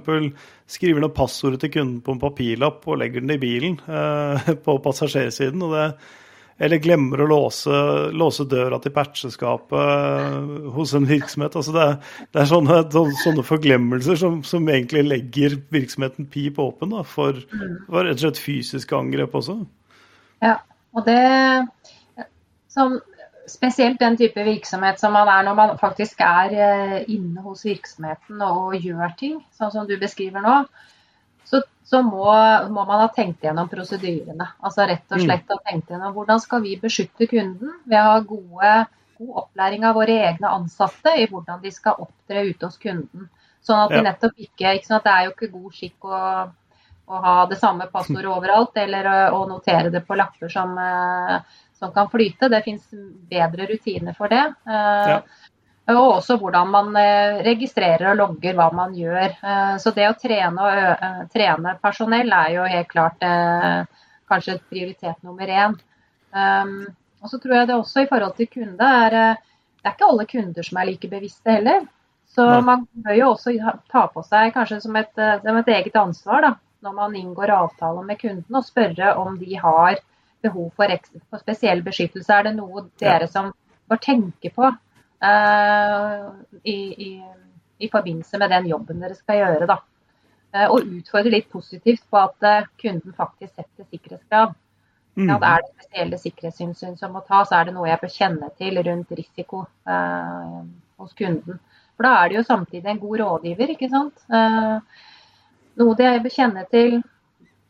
skriver 0.76 1.04
ned 1.04 1.14
passordet 1.16 1.60
til 1.64 1.74
kunden 1.74 2.00
på 2.04 2.14
en 2.14 2.22
papirlapp 2.22 2.86
og 2.88 3.00
legger 3.02 3.24
den 3.24 3.34
i 3.36 3.40
bilen 3.42 3.80
eh, 3.84 4.52
på 4.66 4.78
passasjersiden. 4.84 5.64
og 5.66 5.74
det 5.76 5.88
eller 6.62 6.78
glemmer 6.78 7.18
å 7.18 7.26
låse, 7.26 7.78
låse 8.14 8.44
døra 8.46 8.78
til 8.78 8.92
patcheskapet 8.94 9.74
eh, 9.74 10.68
hos 10.76 10.92
en 10.94 11.08
virksomhet. 11.08 11.56
Altså 11.58 11.74
det, 11.74 11.86
det 12.30 12.44
er 12.44 12.50
sånne, 12.50 12.76
sånne 13.24 13.42
forglemmelser 13.46 14.20
som, 14.20 14.36
som, 14.46 14.68
egentlig 14.70 15.02
legger 15.08 15.58
virksomheten 15.74 16.28
pip 16.30 16.60
åpen 16.62 16.94
da, 16.94 17.02
for, 17.02 17.40
for 17.88 18.06
rett 18.06 18.20
og 18.20 18.22
slett 18.22 18.44
fysiske 18.44 18.94
angrep 18.96 19.34
også. 19.34 19.58
Ja, 20.46 20.60
og 20.94 21.04
det 21.08 21.20
som 22.72 22.96
Spesielt 23.44 24.00
den 24.00 24.16
type 24.16 24.40
virksomhet 24.40 25.00
som 25.00 25.12
man 25.12 25.28
er 25.28 25.42
når 25.44 25.56
man 25.58 25.72
faktisk 25.76 26.22
er 26.24 26.52
eh, 26.56 26.94
inne 27.12 27.42
hos 27.44 27.66
virksomheten 27.66 28.40
og 28.40 28.72
gjør 28.80 29.12
ting, 29.20 29.34
sånn 29.52 29.72
som 29.74 29.88
du 29.88 29.98
beskriver 30.00 30.40
nå. 30.40 30.54
Så, 31.44 31.60
så 31.84 32.00
må, 32.00 32.24
må, 32.72 32.86
man 32.88 33.02
ha 33.02 33.10
tenkt 33.12 33.44
gjennom 33.44 33.68
prosedyrene. 33.68 34.46
Altså 34.64 34.86
rett 34.88 35.04
og 35.12 35.20
mm. 35.20 35.26
slett 35.26 35.52
ha 35.52 35.58
tenkt 35.68 35.92
gjennom 35.92 36.16
hvordan 36.16 36.40
skal 36.40 36.64
vi 36.64 36.78
beskytte 36.80 37.28
kunden 37.28 37.76
ved 37.84 38.00
å 38.00 38.14
ha 38.14 38.24
gode, 38.24 38.72
god 39.20 39.36
opplæring 39.44 39.84
av 39.84 40.00
våre 40.00 40.16
egne 40.30 40.56
ansatte 40.56 41.12
i 41.20 41.28
hvordan 41.28 41.60
de 41.60 41.72
skal 41.74 42.00
opptre 42.06 42.46
ute 42.48 42.70
hos 42.70 42.80
kunden. 42.80 43.28
Sånn 43.64 43.84
at 43.84 43.92
de 43.92 44.00
nettopp 44.08 44.40
ikke, 44.40 44.72
ikke 44.76 44.88
sånn 44.88 45.04
Det 45.04 45.12
er 45.12 45.28
jo 45.28 45.36
ikke 45.36 45.52
god 45.52 45.76
skikk 45.76 46.08
å 46.08 46.24
å 47.06 47.20
ha 47.20 47.46
det 47.46 47.56
samme 47.60 47.86
passordet 47.92 48.30
overalt, 48.30 48.76
eller 48.80 49.08
å 49.34 49.44
notere 49.48 49.90
det 49.92 50.04
på 50.06 50.16
lapper 50.16 50.48
som, 50.48 50.76
eh, 50.78 51.36
som 51.76 51.92
kan 51.92 52.08
flyte. 52.08 52.48
Det 52.48 52.62
fins 52.64 52.86
bedre 53.30 53.66
rutiner 53.68 54.16
for 54.16 54.32
det. 54.32 54.44
Eh, 54.66 55.10
ja. 55.12 55.20
Og 55.92 56.14
også 56.14 56.38
hvordan 56.40 56.70
man 56.72 56.96
eh, 56.96 57.42
registrerer 57.44 58.08
og 58.12 58.16
logger 58.22 58.56
hva 58.56 58.70
man 58.72 58.94
gjør. 58.96 59.34
Så 59.78 59.92
det 59.92 60.08
å 60.08 60.16
trene, 60.16 60.64
og, 60.64 61.28
trene 61.32 61.76
personell 61.82 62.32
er 62.32 62.54
jo 62.54 62.68
helt 62.72 62.88
klart 62.88 63.26
kanskje 64.30 64.62
prioritet 64.70 65.20
nummer 65.22 65.44
én. 65.44 65.76
Og 67.20 67.28
så 67.28 67.40
tror 67.40 67.58
jeg 67.58 67.68
det 67.68 67.76
også 67.76 68.04
i 68.04 68.08
forhold 68.08 68.32
til 68.38 68.48
kunde 68.48 68.88
er 69.04 69.10
Det 69.36 69.90
er 69.90 69.92
ikke 69.92 70.08
alle 70.08 70.24
kunder 70.24 70.64
som 70.64 70.78
er 70.80 70.88
like 70.88 71.08
bevisste 71.08 71.52
heller. 71.52 71.84
Så 72.32 72.46
man 72.64 72.86
bør 73.04 73.14
jo 73.18 73.26
også 73.34 73.52
ta 73.92 74.06
på 74.08 74.24
seg 74.24 74.54
kanskje 74.56 74.80
som 74.80 74.96
et, 74.96 75.12
som 75.12 75.58
et 75.60 75.68
eget 75.68 75.96
ansvar 76.00 76.40
da, 76.42 76.54
når 76.84 76.96
man 76.96 77.14
inngår 77.16 77.52
avtaler 77.54 78.04
med 78.06 78.20
kunden, 78.20 78.56
og 78.56 78.66
spørre 78.66 79.14
om 79.20 79.38
de 79.40 79.56
har 79.60 80.00
behov 80.44 80.70
for, 80.76 80.92
for 81.30 81.42
spesiell 81.42 81.82
beskyttelse. 81.84 82.32
Er 82.32 82.48
det 82.48 82.56
noe 82.58 82.86
dere 83.00 83.28
som 83.30 83.52
bør 83.88 84.00
tenke 84.04 84.52
på 84.54 84.68
uh, 84.68 86.26
i, 86.62 86.76
i, 87.06 87.10
i, 87.80 87.90
forbindelse 87.92 88.40
med 88.40 88.52
den 88.52 88.68
jobben 88.72 89.00
dere 89.04 89.16
skal 89.18 89.40
gjøre? 89.40 89.70
da? 89.70 89.78
Uh, 90.54 90.66
og 90.68 90.90
utfordre 90.98 91.32
litt 91.32 91.48
positivt 91.52 92.04
på 92.10 92.20
at 92.20 92.48
uh, 92.48 92.68
kunden 92.80 93.16
faktisk 93.16 93.54
setter 93.54 93.88
sikkerhetskrav. 93.88 94.54
Mm. 95.14 95.28
Ja, 95.30 95.38
er 95.38 95.62
det 95.62 95.70
spesielle 95.70 96.18
sikkerhetshensyn 96.18 96.96
som 96.98 97.12
må 97.14 97.22
tas, 97.28 97.52
er 97.54 97.68
det 97.68 97.76
noe 97.76 97.86
jeg 97.86 98.00
bør 98.02 98.10
kjenne 98.10 98.48
til 98.58 98.80
rundt 98.82 99.12
risiko 99.14 99.60
hos 99.86 101.12
kunden. 101.14 101.60
For 101.94 102.06
da 102.08 102.14
er 102.18 102.32
det 102.32 102.40
jo 102.40 102.42
samtidig 102.48 102.90
en 102.90 102.98
god 102.98 103.20
rådgiver, 103.20 103.70
ikke 103.76 103.88
sant. 103.92 104.24
Uh, 104.26 104.82
noe 105.80 105.96
de 105.98 106.32
kjenner 106.32 106.66
til, 106.70 107.00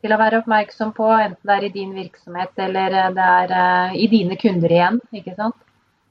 til 0.03 0.13
å 0.13 0.19
være 0.21 0.41
oppmerksom 0.43 0.93
på, 0.97 1.09
enten 1.25 1.49
det 1.49 1.55
er 1.55 1.67
i 1.67 1.73
din 1.73 1.93
virksomhet 1.97 2.63
eller 2.67 2.97
eh, 3.01 3.11
det 3.17 3.27
er 3.41 3.53
uh, 3.55 3.97
i 3.97 4.07
dine 4.11 4.37
kunder 4.41 4.71
igjen. 4.71 5.01
ikke 5.15 5.35
sant? 5.37 5.57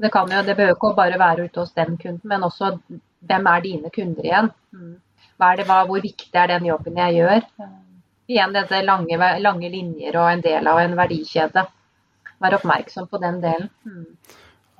Det, 0.02 0.10
kan 0.10 0.30
jo, 0.30 0.42
det 0.42 0.56
behøver 0.58 0.74
ikke 0.74 0.94
bare 0.96 1.20
være 1.20 1.46
ute 1.46 1.62
hos 1.62 1.74
den 1.78 1.98
kunden, 2.00 2.22
men 2.28 2.46
også 2.46 2.74
hvem 3.24 3.48
er 3.52 3.64
dine 3.64 3.92
kunder 3.94 4.26
igjen? 4.26 4.50
Hva 5.38 5.52
er 5.52 5.60
Det, 5.60 5.66
hva, 5.68 5.80
hvor 5.86 6.02
viktig 6.02 6.38
er 6.38 6.50
den 6.50 6.66
jobben 6.70 6.98
jeg 7.04 7.20
gjør? 7.20 7.46
Uh, 7.62 7.72
igjen 8.34 8.56
dette 8.56 8.82
lange, 8.82 9.18
lange, 9.44 9.70
linjer 9.70 10.16
og 10.18 10.30
en 10.32 10.44
del 10.44 10.70
av 10.70 10.80
en 10.82 10.96
verdikjede. 10.98 11.66
Være 12.42 12.58
oppmerksom 12.58 13.06
på 13.08 13.20
den 13.22 13.38
delen. 13.44 13.70
Mm. 13.86 14.06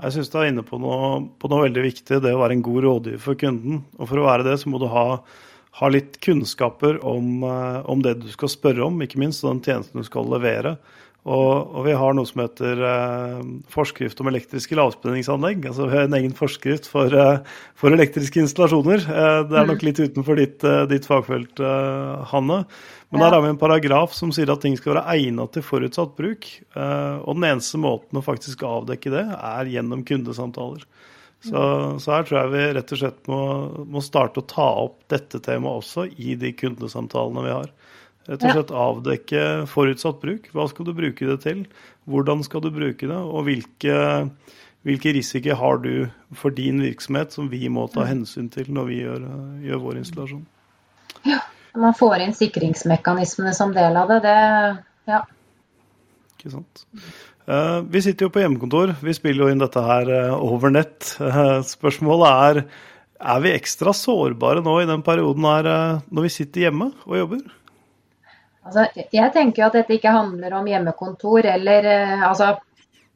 Jeg 0.02 0.14
syns 0.16 0.30
du 0.33 0.38
er 0.40 0.49
inne 0.50 0.64
på 0.66 0.78
noe, 0.83 1.21
på 1.38 1.49
noe 1.52 1.68
veldig 1.68 1.83
viktig, 1.85 2.18
det 2.18 2.33
å 2.35 2.40
være 2.40 2.56
en 2.56 2.64
god 2.66 2.80
rådgiver 2.83 3.21
for 3.23 3.38
kunden. 3.38 3.85
Og 3.94 4.11
for 4.11 4.21
å 4.21 4.26
være 4.26 4.47
det, 4.49 4.56
så 4.61 4.73
må 4.73 4.80
du 4.83 4.88
ha 4.90 5.04
ha 5.80 5.90
litt 5.90 6.20
kunnskaper 6.22 7.00
om, 7.04 7.42
eh, 7.42 7.80
om, 7.90 8.02
det 8.02 8.18
du 8.22 8.28
skal 8.32 8.52
spørre 8.52 8.84
om, 8.86 9.00
ikke 9.02 9.18
minst 9.18 9.42
den 9.46 9.62
tjenesten 9.64 10.02
du 10.02 10.06
skal 10.06 10.28
levere. 10.30 10.76
Og, 11.24 11.70
og 11.72 11.86
vi 11.86 11.94
har 11.96 12.12
noe 12.12 12.28
som 12.28 12.42
heter 12.42 12.80
eh, 12.84 13.38
forskrift 13.72 14.18
om 14.20 14.28
elektriske 14.28 14.76
lavspenningsanlegg. 14.76 15.64
Altså 15.70 15.86
vi 15.88 15.96
har 15.96 16.08
en 16.08 16.16
egen 16.18 16.34
forskrift 16.36 16.86
for, 16.90 17.08
eh, 17.16 17.54
for 17.80 17.96
elektriske 17.96 18.42
installasjoner. 18.42 19.06
Eh, 19.08 19.38
det 19.48 19.56
er 19.56 19.70
nok 19.70 19.80
mm. 19.80 19.86
litt 19.88 20.02
utenfor 20.04 20.38
ditt, 20.38 20.66
eh, 20.68 20.82
ditt 20.90 21.08
fagfelt, 21.08 21.62
eh, 21.64 22.28
Hanne. 22.28 22.60
Men 23.08 23.22
ja. 23.22 23.24
der 23.24 23.38
har 23.38 23.46
vi 23.46 23.54
en 23.54 23.62
paragraf 23.62 24.12
som 24.12 24.34
sier 24.36 24.52
at 24.52 24.60
ting 24.66 24.76
skal 24.76 24.98
være 24.98 25.16
egnet 25.16 25.56
til 25.56 25.64
forutsatt 25.64 26.12
bruk. 26.18 26.50
og 26.74 27.36
den 27.36 27.44
eneste 27.46 27.78
måten 27.78 28.18
å 28.18 28.24
faktisk 28.24 28.64
avdekke 28.66 29.12
det, 29.12 29.24
er 29.24 29.70
gjennom 29.70 30.02
kundesamtaler. 30.04 30.82
Så, 31.44 31.62
så, 32.00 32.12
her 32.14 32.24
tror 32.24 32.38
jeg 32.38 32.52
vi 32.54 32.64
rett 32.78 32.92
og 32.94 33.00
slett 33.00 33.26
må, 33.28 33.40
må, 33.90 34.00
starte 34.04 34.40
å 34.40 34.48
ta 34.48 34.68
opp 34.86 35.02
dette 35.12 35.40
temaet 35.44 35.82
også 35.82 36.06
i 36.16 36.36
de 36.40 36.54
kundesamtalene 36.56 37.44
vi 37.44 37.52
har. 37.52 37.72
Rett 38.24 38.46
og 38.46 38.54
slett 38.56 38.72
avdekke 38.84 39.42
forutsatt 39.68 40.22
bruk. 40.22 40.48
Hva 40.56 40.64
skal 40.70 40.88
du 40.88 40.94
bruke 40.96 41.28
det 41.28 41.42
til? 41.44 41.66
Hvordan 42.08 42.44
skal 42.46 42.64
du 42.64 42.70
bruke 42.72 43.10
det? 43.10 43.18
Og 43.18 43.44
hvilke, 43.50 43.98
hvilke 44.88 45.12
risikoer 45.18 45.60
har 45.60 45.82
du 45.84 45.92
for 46.32 46.56
din 46.56 46.80
virksomhet 46.84 47.36
som 47.36 47.52
vi 47.52 47.68
må 47.68 47.84
ta 47.92 48.06
mm. 48.06 48.08
hensyn 48.14 48.48
til 48.54 48.72
når 48.72 48.88
vi 48.88 49.02
gjør, 49.02 49.28
gjør 49.68 49.84
vår 49.84 50.00
installasjon? 50.00 50.46
Ja, 51.28 51.42
man 51.76 51.96
får 51.96 52.24
inn 52.24 52.34
sikringsmekanismene 52.36 53.52
som 53.56 53.76
del 53.76 54.00
av 54.00 54.14
det. 54.14 54.22
det 54.24 55.12
ja. 55.12 55.20
Ikke 56.44 56.54
sant. 56.58 56.84
Uh, 57.48 57.80
vi 57.88 58.04
sitter 58.04 58.28
jo 58.28 58.32
på 58.34 58.44
hjemmekontor. 58.44 58.94
Vi 59.00 59.16
spiller 59.16 59.46
jo 59.46 59.50
inn 59.52 59.64
dette 59.64 59.80
her 59.84 60.12
uh, 60.12 60.36
over 60.44 60.72
nett. 60.72 61.16
Uh, 61.16 61.64
spørsmålet 61.64 62.28
er 62.48 62.66
er 63.24 63.40
vi 63.40 63.54
ekstra 63.56 63.94
sårbare 63.96 64.60
nå 64.60 64.72
i 64.82 64.88
den 64.88 65.00
perioden 65.06 65.46
her 65.48 65.66
når 66.12 66.26
vi 66.26 66.32
sitter 66.34 66.66
hjemme 66.66 66.90
og 67.06 67.14
jobber? 67.16 67.44
Altså, 68.64 68.86
jeg 69.12 69.32
tenker 69.34 69.66
at 69.66 69.74
dette 69.76 69.98
ikke 69.98 70.12
handler 70.12 70.54
om 70.56 70.68
hjemmekontor 70.68 71.44
eller, 71.52 71.84
eh, 71.84 72.22
altså, 72.24 72.54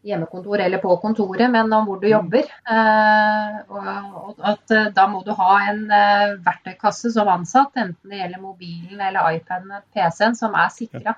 hjemmekontor 0.05 0.61
eller 0.61 0.81
på 0.83 0.97
kontoret, 1.01 1.49
men 1.51 1.73
om 1.73 1.87
hvor 1.89 2.01
du 2.03 2.07
mm. 2.07 2.13
jobber. 2.13 2.51
Eh, 2.75 3.57
og 3.73 4.45
at 4.53 4.77
eh, 4.77 4.91
Da 4.95 5.07
må 5.09 5.23
du 5.25 5.33
ha 5.39 5.55
en 5.71 5.87
verktøykasse 6.45 7.15
som 7.17 7.33
ansatt, 7.33 7.73
enten 7.81 8.13
det 8.13 8.21
gjelder 8.21 8.45
mobilen 8.45 9.01
eller 9.01 9.39
iPaden 9.39 9.73
PC-en, 9.95 10.37
som 10.37 10.55
er 10.55 10.69
sikra. 10.75 11.17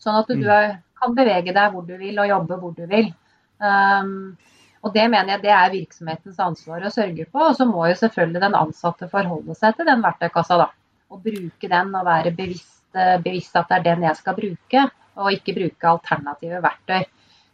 Sånn 0.00 0.18
at 0.22 0.32
du 0.32 0.40
mm. 0.40 0.82
Kan 1.00 1.14
bevege 1.16 1.54
deg 1.54 1.72
hvor 1.72 1.86
du 1.86 1.94
vil 2.00 2.18
og 2.22 2.30
jobbe 2.30 2.60
hvor 2.60 2.76
du 2.76 2.84
vil. 2.90 3.12
Um, 3.58 4.36
og 4.84 4.92
Det 4.94 5.08
mener 5.10 5.34
jeg 5.34 5.42
det 5.42 5.52
er 5.56 5.72
virksomhetens 5.72 6.38
ansvar 6.40 6.84
å 6.86 6.92
sørge 6.94 7.26
på. 7.26 7.42
Og 7.42 7.56
så 7.58 7.66
må 7.66 7.88
jo 7.90 7.98
selvfølgelig 7.98 8.42
den 8.44 8.58
ansatte 8.58 9.08
forholde 9.10 9.56
seg 9.58 9.76
til 9.76 9.88
den 9.88 10.04
verktøykassa. 10.04 10.58
da, 10.62 10.70
Og 11.10 11.22
bruke 11.24 11.70
den 11.70 11.94
og 11.94 12.06
være 12.06 12.34
bevisst 12.36 12.76
Eh, 12.96 13.16
bevisst 13.20 13.56
at 13.58 13.68
det 13.68 13.76
er 13.76 13.84
den 13.90 14.06
jeg 14.06 14.16
skal 14.16 14.36
bruke, 14.36 14.82
og 15.20 15.32
ikke 15.34 15.54
bruke 15.56 15.88
alternative 15.90 16.62
verktøy. 16.64 17.02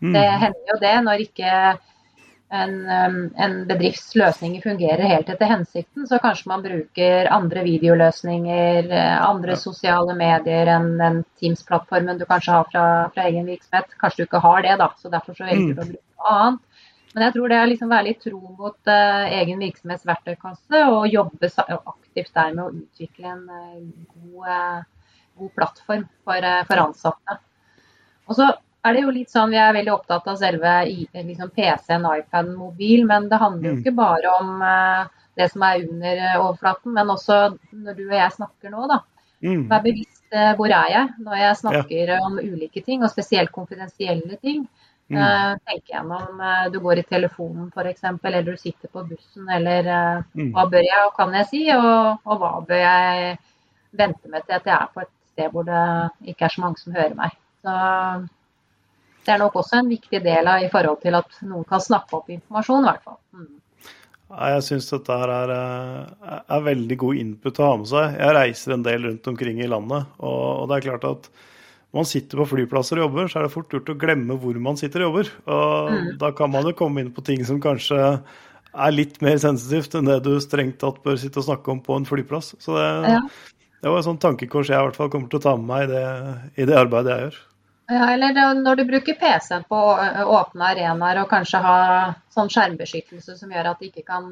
Mm. 0.03 0.13
Det 0.15 0.27
hender 0.43 0.71
jo 0.71 0.77
det 0.83 0.93
når 1.07 1.25
ikke 1.27 1.55
en, 2.53 2.73
en, 3.41 3.55
bedrifts 3.69 4.13
løsninger 4.19 4.61
fungerer 4.65 5.09
helt 5.09 5.31
etter 5.33 5.49
hensikten, 5.49 6.05
så 6.09 6.19
kanskje 6.21 6.51
man 6.51 6.65
bruker 6.65 7.31
andre 7.33 7.63
videoløsninger, 7.65 8.91
eh, 8.93 9.15
andre 9.25 9.57
sosiale 9.57 10.17
medier 10.19 10.69
enn 10.75 10.91
den 11.01 11.23
Teams-plattformen 11.41 12.21
du 12.21 12.27
kanskje 12.29 12.59
har 12.59 12.69
fra, 12.69 12.85
fra, 13.15 13.29
egen 13.31 13.49
virksomhet. 13.49 13.97
Kanskje 14.01 14.23
du 14.23 14.29
ikke 14.29 14.43
har 14.45 14.67
det, 14.67 14.75
da, 14.83 14.91
så 15.01 15.13
derfor 15.13 15.39
så 15.39 15.49
velger 15.49 15.71
mm. 15.71 15.73
du 15.73 15.81
å 15.81 15.89
bruke 15.95 16.03
noe 16.03 16.35
annet. 16.37 16.91
Men 17.13 17.27
jeg 17.27 17.35
tror 17.35 17.53
det 17.53 17.57
er 17.61 17.69
liksom 17.69 17.91
være 17.93 18.09
litt 18.09 18.23
tro 18.25 18.39
mot 18.41 18.89
uh, 18.89 19.25
egen 19.37 19.59
virksomhets 19.61 20.07
verktøykasse 20.09 20.79
og 20.95 21.11
jobbe 21.13 21.51
aktivt 21.77 22.31
der 22.39 22.55
med 22.55 22.63
å 22.65 22.71
utvikle 22.73 23.35
en 23.35 23.43
uh, 23.53 23.83
god 24.15 24.47
uh, 24.49 24.79
god 25.37 25.53
plattform 25.57 26.07
for, 26.25 26.47
for 26.69 26.85
ansatte. 26.87 27.37
Og 28.29 28.39
så 28.39 28.49
er 28.83 28.97
det 28.97 29.05
jo 29.05 29.15
litt 29.15 29.31
sånn, 29.31 29.53
Vi 29.55 29.61
er 29.63 29.75
veldig 29.77 29.95
opptatt 29.95 30.29
av 30.31 30.39
selve 30.41 30.75
liksom 31.15 31.53
PC-en, 31.55 32.07
iPaden, 32.19 32.55
mobil, 32.59 33.05
men 33.07 33.29
det 33.31 33.41
handler 33.43 33.71
jo 33.71 33.75
mm. 33.77 33.83
ikke 33.83 33.97
bare 33.99 34.35
om 34.41 34.65
uh, 34.65 35.27
det 35.39 35.49
som 35.53 35.65
er 35.65 35.85
under 35.87 36.23
eh, 36.27 36.39
overflaten, 36.41 36.93
men 36.97 37.13
også 37.15 37.39
når 37.73 37.99
du 37.99 38.03
og 38.09 38.17
jeg 38.19 38.37
snakker 38.37 38.75
nå. 38.75 38.87
da. 38.91 38.99
Mm. 39.43 39.63
Vær 39.71 39.85
bevisst 39.87 40.35
uh, 40.35 40.53
hvor 40.59 40.75
er 40.75 40.91
jeg 40.93 41.13
når 41.25 41.39
jeg 41.41 41.61
snakker 41.63 42.15
ja. 42.15 42.19
om 42.27 42.41
ulike 42.43 42.83
ting, 42.83 43.05
og 43.05 43.13
spesielt 43.15 43.55
konfidensielle 43.55 44.41
ting. 44.43 44.67
Mm. 45.13 45.59
Tenk 45.69 45.91
gjennom 45.91 46.39
du 46.73 46.79
går 46.81 47.03
i 47.03 47.05
telefonen 47.05 47.67
f.eks., 47.69 48.07
eller 48.25 48.47
du 48.47 48.55
sitter 48.57 48.89
på 48.89 49.03
bussen, 49.05 49.45
eller 49.53 49.91
mm. 50.33 50.55
hva 50.55 50.65
bør 50.73 50.87
jeg 50.87 51.09
og 51.09 51.13
kan 51.19 51.35
jeg 51.37 51.49
si, 51.51 51.61
og, 51.75 52.23
og 52.25 52.39
hva 52.41 52.53
bør 52.65 52.81
jeg 52.81 53.35
vente 53.99 54.31
med 54.33 54.47
til 54.47 54.57
at 54.57 54.71
jeg 54.71 54.77
er 54.79 54.95
på 54.95 55.03
et 55.03 55.13
sted 55.35 55.53
hvor 55.53 55.69
det 55.69 55.83
ikke 56.33 56.47
er 56.47 56.55
så 56.55 56.65
mange 56.65 56.81
som 56.81 56.97
hører 56.97 57.19
meg. 57.19 57.37
Så 57.61 57.75
det 59.27 59.35
er 59.35 59.43
nok 59.43 59.59
også 59.63 59.79
en 59.81 59.91
viktig 59.91 60.21
del 60.25 60.49
av 60.51 60.65
i 60.65 60.71
forhold 60.73 61.03
til 61.05 61.17
at 61.19 61.43
noen 61.47 61.67
kan 61.69 61.83
snakke 61.83 62.19
opp 62.19 62.31
informasjon, 62.33 62.83
i 62.83 62.91
hvert 62.91 63.05
fall. 63.07 63.19
Mm. 63.39 63.51
Jeg 64.33 64.65
syns 64.65 64.89
dette 64.89 65.17
her 65.21 65.31
er, 65.31 65.51
eh, 65.53 66.37
er, 66.41 66.63
veldig 66.65 66.97
god 67.03 67.19
input 67.21 67.59
å 67.61 67.69
ha 67.69 67.73
med 67.83 67.91
seg. 67.91 68.15
Jeg 68.17 68.37
reiser 68.39 68.75
en 68.75 68.85
del 68.87 69.09
rundt 69.09 69.29
omkring 69.29 69.61
i 69.61 69.69
landet, 69.69 70.15
og, 70.19 70.45
og 70.63 70.71
det 70.71 70.79
er 70.79 70.87
klart 70.89 71.09
at 71.11 71.29
når 71.93 72.01
man 72.01 72.09
sitter 72.09 72.41
på 72.41 72.49
flyplasser 72.55 72.99
og 72.99 73.05
jobber, 73.05 73.29
så 73.29 73.39
er 73.39 73.47
det 73.47 73.53
fort 73.53 73.75
gjort 73.77 73.93
å 73.93 73.99
glemme 74.01 74.39
hvor 74.41 74.57
man 74.65 74.81
sitter 74.81 75.05
og 75.05 75.11
jobber. 75.11 75.33
Og 75.45 75.91
mm. 75.93 76.07
Da 76.23 76.33
kan 76.33 76.49
man 76.55 76.65
jo 76.65 76.73
komme 76.79 77.05
inn 77.05 77.13
på 77.13 77.25
ting 77.27 77.45
som 77.45 77.61
kanskje 77.61 77.99
er 78.73 78.95
litt 78.95 79.19
mer 79.21 79.37
sensitivt 79.37 79.99
enn 79.99 80.09
det 80.09 80.23
du 80.25 80.33
strengt 80.41 80.79
tatt 80.81 81.03
bør 81.05 81.21
sitte 81.21 81.43
og 81.43 81.51
snakke 81.51 81.75
om 81.75 81.83
på 81.85 81.99
en 81.99 82.09
flyplass. 82.09 82.55
Så 82.65 82.79
det, 82.79 82.89
ja. 83.13 83.21
Det 83.83 83.91
var 83.91 84.01
et 84.01 84.07
sånt 84.07 84.23
tankekors 84.23 84.71
jeg 84.71 84.79
i 84.79 84.87
hvert 84.89 84.97
fall 84.97 85.11
kommer 85.13 85.29
til 85.29 85.43
å 85.43 85.45
ta 85.45 85.57
med 85.59 85.69
meg 85.69 85.85
i 85.85 85.91
det, 85.93 86.05
i 86.63 86.67
det 86.71 86.79
arbeidet 86.79 87.13
jeg 87.13 87.27
gjør. 87.27 87.41
Ja, 87.93 88.07
eller 88.15 88.55
når 88.57 88.79
du 88.79 88.85
bruker 88.89 89.19
PC-en 89.21 89.67
på 89.69 89.79
åpne 90.39 90.69
arenaer 90.71 91.23
og 91.23 91.29
kanskje 91.31 91.61
ha 91.65 91.79
sånn 92.33 92.49
skjermbeskyttelse 92.53 93.37
som 93.37 93.53
gjør 93.53 93.73
at 93.73 93.83
de 93.83 93.91
ikke 93.91 94.07
kan 94.07 94.31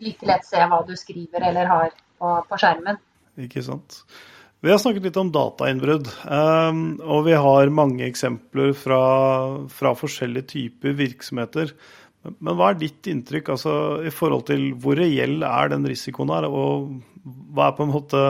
like 0.00 0.28
lett 0.28 0.46
se 0.46 0.60
hva 0.60 0.80
du 0.86 0.94
skriver 0.96 1.44
eller 1.50 1.68
har 1.68 1.92
på, 1.92 2.32
på 2.48 2.60
skjermen. 2.60 2.98
Ikke 3.40 3.62
sant. 3.64 4.00
Vi 4.64 4.72
har 4.72 4.80
snakket 4.80 5.04
litt 5.04 5.18
om 5.20 5.28
datainnbrudd, 5.30 6.08
um, 6.24 6.80
og 7.04 7.26
vi 7.28 7.36
har 7.36 7.72
mange 7.74 8.06
eksempler 8.06 8.72
fra, 8.76 9.00
fra 9.70 9.92
forskjellige 9.94 10.48
typer 10.54 10.96
virksomheter. 10.96 11.74
Men 12.40 12.56
hva 12.58 12.72
er 12.72 12.80
ditt 12.80 13.06
inntrykk 13.10 13.52
altså, 13.54 13.74
i 14.02 14.10
forhold 14.10 14.46
til 14.48 14.70
hvor 14.82 14.98
reell 14.98 15.44
er 15.46 15.70
den 15.70 15.86
risikoen 15.86 16.32
her, 16.34 16.48
og 16.48 16.96
hva 17.54 17.68
er 17.68 17.76
på 17.76 17.86
en 17.86 17.92
måte 17.92 18.22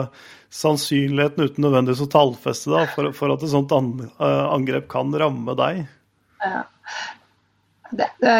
sannsynligheten, 0.53 1.43
uten 1.43 1.65
nødvendigvis 1.65 2.05
å 2.05 2.09
tallfeste, 2.11 2.71
da, 2.71 2.87
for, 2.93 3.11
for, 3.15 3.33
at 3.33 3.43
et 3.43 3.51
sånt 3.51 3.73
an, 3.75 3.93
uh, 4.19 4.47
angrep 4.53 4.87
kan 4.91 5.11
ramme 5.15 5.55
deg? 5.59 5.85
Ja. 6.43 6.63
Det, 7.87 8.07
det, 8.19 8.35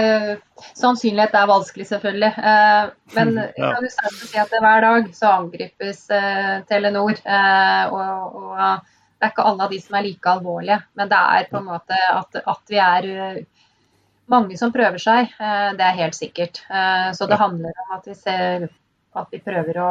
sannsynlighet 0.76 1.36
er 1.40 1.50
vanskelig, 1.50 1.88
selvfølgelig. 1.92 2.32
Uh, 2.36 2.94
men 3.16 3.34
ja. 3.40 3.48
jeg 3.56 3.74
kan 3.76 3.88
jo 3.88 4.30
si 4.32 4.42
at 4.44 4.56
hver 4.56 4.86
dag 4.88 5.12
så 5.16 5.34
angripes 5.42 6.06
uh, 6.12 6.54
Telenor. 6.68 7.20
Og, 7.92 8.40
og, 8.42 8.88
det 9.18 9.26
er 9.26 9.32
ikke 9.34 9.46
alle 9.50 9.66
av 9.66 9.72
de 9.74 9.80
som 9.82 9.96
er 9.98 10.04
like 10.06 10.30
alvorlige. 10.32 10.80
Men 11.00 11.12
det 11.12 11.22
er 11.38 11.48
på 11.52 11.60
en 11.60 11.70
måte 11.72 12.00
at, 12.12 12.36
at 12.38 12.74
vi 12.74 12.82
er 12.84 13.08
mange 14.30 14.60
som 14.60 14.74
prøver 14.76 15.02
seg, 15.02 15.32
det 15.40 15.86
er 15.88 15.98
helt 15.98 16.14
sikkert. 16.14 16.60
Så 17.18 17.26
det 17.26 17.40
handler 17.40 17.80
om 17.86 17.96
at 17.96 18.06
vi, 18.06 18.14
ser, 18.20 18.68
at 19.18 19.34
vi 19.34 19.40
prøver 19.42 19.80
å 19.82 19.90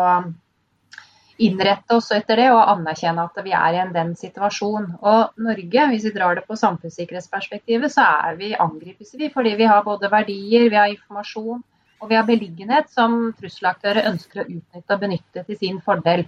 innrette 1.38 1.96
oss 1.98 2.10
etter 2.16 2.40
det 2.40 2.46
og 2.52 2.62
anerkjenne 2.72 3.24
at 3.28 3.40
vi 3.44 3.52
er 3.56 3.76
i 3.76 3.80
en 3.82 3.92
den 3.94 4.14
situasjon. 4.16 4.88
Og 5.00 5.40
Norge, 5.46 5.86
hvis 5.92 6.06
vi 6.08 6.12
drar 6.14 6.38
det 6.38 6.46
på 6.48 6.56
samfunnssikkerhetsperspektivet, 6.56 7.92
så 7.92 8.06
er 8.26 8.38
vi, 8.40 8.54
angripes 8.54 9.14
vi 9.18 9.30
fordi 9.32 9.56
vi 9.58 9.68
har 9.68 9.84
både 9.84 10.10
verdier, 10.12 10.70
vi 10.70 10.80
har 10.80 10.92
informasjon 10.92 11.62
og 12.00 12.10
vi 12.10 12.16
har 12.18 12.26
beliggenhet 12.28 12.90
som 12.92 13.16
trusselaktører 13.38 14.10
ønsker 14.10 14.42
å 14.42 14.48
utnytte 14.48 14.96
og 14.96 15.00
benytte 15.00 15.44
til 15.46 15.58
sin 15.60 15.80
fordel. 15.84 16.26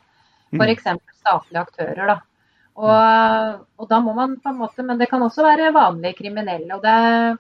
F.eks. 0.55 0.87
For 0.89 1.19
statlige 1.19 1.65
aktører. 1.65 2.05
da. 2.09 2.17
Og, 2.79 3.65
og, 3.77 3.89
da 3.91 3.99
må 4.01 4.15
man 4.17 4.39
på 4.41 4.53
en 4.53 4.61
måte, 4.63 4.83
Men 4.83 4.99
det 4.99 5.11
kan 5.11 5.23
også 5.23 5.45
være 5.45 5.75
vanlige 5.75 6.21
kriminelle. 6.23 6.75
og 6.75 6.83
det, 6.83 7.39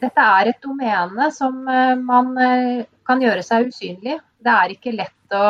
Dette 0.00 0.26
er 0.38 0.52
et 0.52 0.62
domene 0.62 1.30
som 1.34 1.66
eh, 1.68 1.96
man 1.96 2.36
eh, 2.38 2.84
kan 3.06 3.20
gjøre 3.20 3.42
seg 3.42 3.72
usynlig. 3.72 4.20
Det 4.40 4.52
er 4.54 4.76
ikke 4.76 4.94
lett 4.94 5.16
å, 5.36 5.46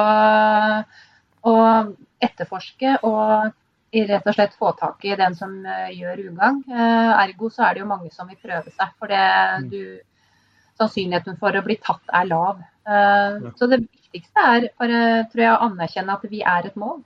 og 1.50 1.96
etterforske 2.20 2.98
og 3.06 3.50
rett 3.90 4.26
og 4.26 4.36
slett 4.36 4.54
få 4.58 4.72
tak 4.78 5.04
i 5.04 5.16
den 5.18 5.34
som 5.34 5.52
uh, 5.66 5.88
gjør 5.90 6.26
ugagn. 6.30 6.62
Uh, 6.70 7.10
ergo 7.24 7.50
så 7.50 7.66
er 7.66 7.74
det 7.74 7.82
jo 7.82 7.90
mange 7.90 8.10
som 8.14 8.28
vil 8.30 8.38
prøve 8.38 8.70
seg. 8.70 8.92
For 8.98 9.10
det, 9.10 9.26
mm. 9.64 9.68
du, 9.72 10.36
sannsynligheten 10.80 11.38
for 11.40 11.56
å 11.56 11.64
bli 11.66 11.78
tatt 11.82 12.14
er 12.20 12.28
lav. 12.30 12.62
Uh. 12.86 13.50
Så 13.58 13.70
det 13.70 13.82
viktigste 13.82 14.46
er 14.46 14.68
tror 14.78 15.44
jeg, 15.44 15.52
å 15.52 15.70
anerkjenne 15.70 16.18
at 16.18 16.28
vi 16.30 16.42
er 16.42 16.70
et 16.70 16.76
mål. 16.78 17.00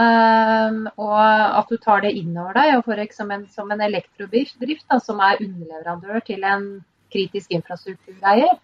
og 0.00 1.16
at 1.20 1.68
du 1.68 1.76
tar 1.76 2.00
det 2.00 2.14
innover 2.16 2.54
deg. 2.56 2.76
og 2.78 2.84
for 2.84 3.00
en, 3.34 3.46
som 3.52 3.70
en 3.70 3.82
elektrodrift 3.84 4.86
da, 4.88 4.98
som 5.00 5.20
er 5.20 5.42
underleverandør 5.44 6.20
til 6.24 6.44
en 6.44 6.70
kritisk 7.12 7.50
infrastruktureier. 7.52 8.56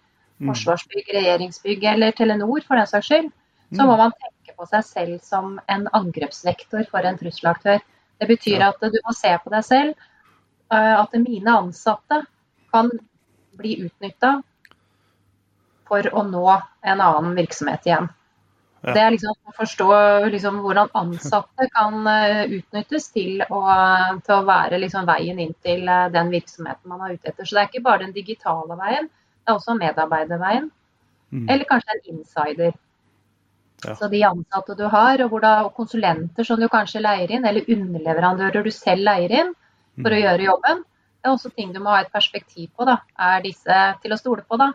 Forsvarsbygg, 0.43 1.09
regjeringsbygg 1.17 1.85
eller 1.95 2.13
Telenor 2.13 2.65
for 2.67 2.77
den 2.77 2.89
saks 2.91 3.09
skyld, 3.09 3.31
så 3.73 3.87
må 3.87 3.95
mm. 3.97 4.03
man 4.05 4.17
tenke 4.21 4.57
på 4.57 4.67
seg 4.69 4.85
selv 4.85 5.23
som 5.25 5.57
en 5.73 5.87
angrepsvektor 5.97 6.85
for 6.91 7.09
en 7.09 7.17
trusselaktør. 7.21 7.81
Det 8.21 8.29
betyr 8.29 8.65
at 8.69 8.81
du 8.81 8.99
må 9.05 9.15
se 9.17 9.33
på 9.43 9.53
deg 9.53 9.65
selv, 9.65 10.05
eh, 10.73 10.93
at 10.97 11.17
mine 11.21 11.57
ansatte 11.63 12.23
kan 12.73 12.93
bli 13.57 13.79
utnytta 13.87 14.37
for 15.89 16.07
å 16.13 16.23
nå 16.27 16.47
en 16.53 17.01
annen 17.01 17.35
virksomhet 17.39 17.89
igjen. 17.89 18.09
Ja. 18.87 18.93
Det 18.93 19.03
er 19.03 19.15
liksom 19.15 19.35
å 19.49 19.55
forstå 19.57 19.87
liksom 20.31 20.59
hvordan 20.63 20.93
ansatte 20.95 21.67
kan 21.75 22.07
eh, 22.11 22.45
utnyttes 22.59 23.09
til 23.15 23.41
å, 23.43 23.61
til 24.23 24.35
å 24.37 24.45
være 24.47 24.79
liksom 24.83 25.09
veien 25.09 25.41
inn 25.43 25.55
til 25.65 25.89
eh, 25.91 26.09
den 26.15 26.31
virksomheten 26.35 26.93
man 26.93 27.07
er 27.07 27.17
ute 27.17 27.33
etter. 27.33 27.47
Så 27.47 27.57
det 27.57 27.63
er 27.65 27.71
ikke 27.71 27.87
bare 27.89 28.05
den 28.05 28.15
digitale 28.15 28.77
veien, 28.79 29.09
det 29.47 29.53
er 29.53 29.61
også 29.61 29.77
medarbeiderveien. 29.79 30.67
Mm. 31.31 31.47
Eller 31.49 31.69
kanskje 31.69 31.95
en 31.95 32.17
insider. 32.17 32.73
Ja. 33.85 33.95
Så 33.95 34.09
de 34.11 34.25
ansatte 34.27 34.75
du 34.75 34.87
har, 34.91 35.23
og, 35.23 35.37
da, 35.45 35.53
og, 35.67 35.75
konsulenter 35.77 36.47
som 36.49 36.59
du 36.61 36.67
kanskje 36.73 37.03
leier 37.05 37.31
inn, 37.31 37.47
eller 37.47 37.69
underleverandører 37.71 38.67
du 38.67 38.73
selv 38.75 39.07
leier 39.07 39.35
inn 39.43 39.55
for 40.01 40.11
mm. 40.11 40.17
å 40.17 40.21
gjøre 40.23 40.49
jobben, 40.49 40.83
det 40.83 41.31
er 41.31 41.37
også 41.37 41.53
ting 41.55 41.71
du 41.75 41.79
må 41.83 41.95
ha 41.95 42.03
et 42.03 42.13
perspektiv 42.13 42.73
på. 42.75 42.89
da. 42.89 42.99
Er 43.15 43.45
disse 43.45 43.79
til 44.03 44.15
å 44.15 44.19
stole 44.19 44.43
på, 44.43 44.59
da? 44.59 44.73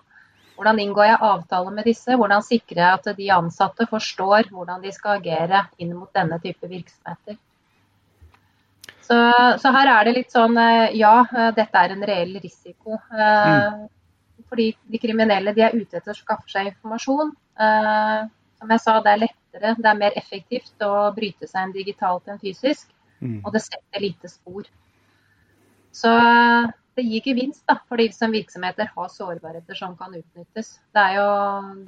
Hvordan 0.56 0.80
inngår 0.80 1.08
jeg 1.10 1.24
avtale 1.25 1.72
med 1.74 1.88
disse? 1.90 2.16
Hvordan 2.16 2.44
sikrer 2.46 2.84
jeg 2.84 3.00
at 3.00 3.16
de 3.18 3.30
ansatte 3.34 3.88
forstår 3.90 4.51
hvordan 4.54 4.84
de 4.84 4.92
skal 4.94 5.18
agere 5.18 5.66
inn 5.82 5.96
mot 5.98 6.12
denne 6.13 6.38
type 6.44 6.70
virksomheter? 6.70 7.40
Så, 9.01 9.18
så 9.60 9.72
her 9.75 9.90
er 9.92 10.06
det 10.08 10.13
litt 10.20 10.32
sånn 10.32 10.56
eh, 10.62 10.94
ja, 11.00 11.16
eh, 11.25 11.50
dette 11.58 11.82
er 11.82 11.96
en 11.96 12.06
reell 12.06 12.38
risiko. 12.40 13.00
Eh, 13.10 13.50
mm. 13.50 13.82
Fordi 14.51 14.67
de 14.91 15.00
kriminelle 15.00 15.53
de 15.55 15.63
er 15.63 15.75
ute 15.77 15.98
etter 15.98 16.12
å 16.12 16.17
skaffe 16.17 16.51
seg 16.51 16.74
informasjon. 16.74 17.31
Som 18.60 18.74
jeg 18.75 18.84
sa, 18.84 18.98
det 19.01 19.13
er 19.13 19.22
lettere, 19.24 19.75
det 19.79 19.89
er 19.89 20.01
mer 20.01 20.17
effektivt 20.20 20.84
å 20.86 20.91
bryte 21.15 21.48
seg 21.48 21.70
inn 21.70 21.77
digitalt 21.77 22.27
enn 22.27 22.41
fysisk. 22.41 22.91
Mm. 23.22 23.39
Og 23.46 23.53
det 23.55 23.63
setter 23.63 24.03
lite 24.03 24.29
spor. 24.29 24.67
Så 25.96 26.12
det 26.98 27.05
gir 27.08 27.24
gevinst 27.24 27.63
da, 27.70 27.77
fordi 27.88 28.10
som 28.12 28.34
virksomheter 28.36 28.89
har 28.96 29.08
sårbarheter 29.13 29.77
som 29.77 29.93
kan 29.98 30.13
utnyttes. 30.17 30.74
Det 30.91 31.03
er 31.03 31.17
jo 31.20 31.29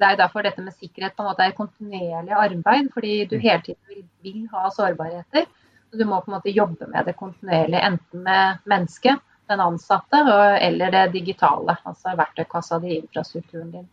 det 0.00 0.08
er 0.08 0.20
derfor 0.22 0.46
dette 0.46 0.64
med 0.64 0.76
sikkerhet 0.78 1.16
på 1.16 1.24
en 1.24 1.30
måte 1.30 1.44
er 1.44 1.56
kontinuerlig 1.58 2.32
arbeid, 2.38 2.88
fordi 2.94 3.18
du 3.28 3.36
mm. 3.36 3.44
hele 3.44 3.60
tiden 3.66 3.92
vil, 3.92 4.02
vil, 4.24 4.40
ha 4.54 4.70
sårbarheter. 4.72 5.46
Så 5.90 6.00
du 6.00 6.06
må 6.08 6.22
på 6.24 6.32
en 6.32 6.38
måte 6.38 6.54
jobbe 6.54 6.88
med 6.90 7.06
det 7.06 7.16
kontinuerlig, 7.20 7.82
enten 7.84 8.24
med 8.24 8.64
mennesket, 8.70 9.20
den 9.50 9.60
ansatte, 9.60 10.22
eller 10.60 10.90
det 10.94 11.04
digitale. 11.18 11.76
Altså 11.84 12.16
verktøykassa 12.16 12.80
di, 12.82 12.98
infrastrukturen 13.02 13.70
din. 13.70 13.86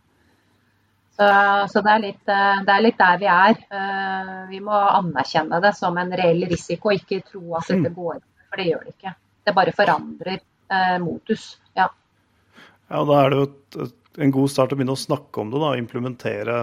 Så, 1.12 1.26
så 1.68 1.80
det, 1.84 1.92
er 1.92 2.00
litt, 2.00 2.22
det, 2.26 2.72
er 2.72 2.84
litt, 2.84 2.98
der 2.98 3.18
vi 3.20 3.28
er. 3.28 3.58
Eh, 3.78 4.36
vi 4.48 4.60
må 4.64 4.72
anerkjenne 4.72 5.60
det 5.60 5.74
som 5.76 5.98
en 6.00 6.12
reell 6.16 6.46
risiko, 6.48 6.94
ikke 6.94 7.20
tro 7.26 7.58
at 7.58 7.68
dette 7.68 7.92
går 7.92 8.14
går 8.14 8.22
for 8.52 8.60
det 8.60 8.68
gjør 8.68 8.84
det 8.86 8.94
ikke. 8.96 9.14
Det 9.42 9.56
bare 9.56 9.74
forandrer 9.76 10.38
eh, 10.38 10.96
modus. 11.02 11.46
Ja. 11.78 11.88
ja, 12.88 13.02
da 13.08 13.18
er 13.18 13.32
det 13.32 13.40
jo 13.40 13.46
et, 13.48 13.94
en 14.26 14.34
god 14.34 14.52
start 14.52 14.74
å 14.74 14.78
begynne 14.78 14.96
å 14.96 15.00
snakke 15.00 15.40
om 15.40 15.52
det. 15.52 15.62
da, 15.62 15.72
Implementere 15.80 16.58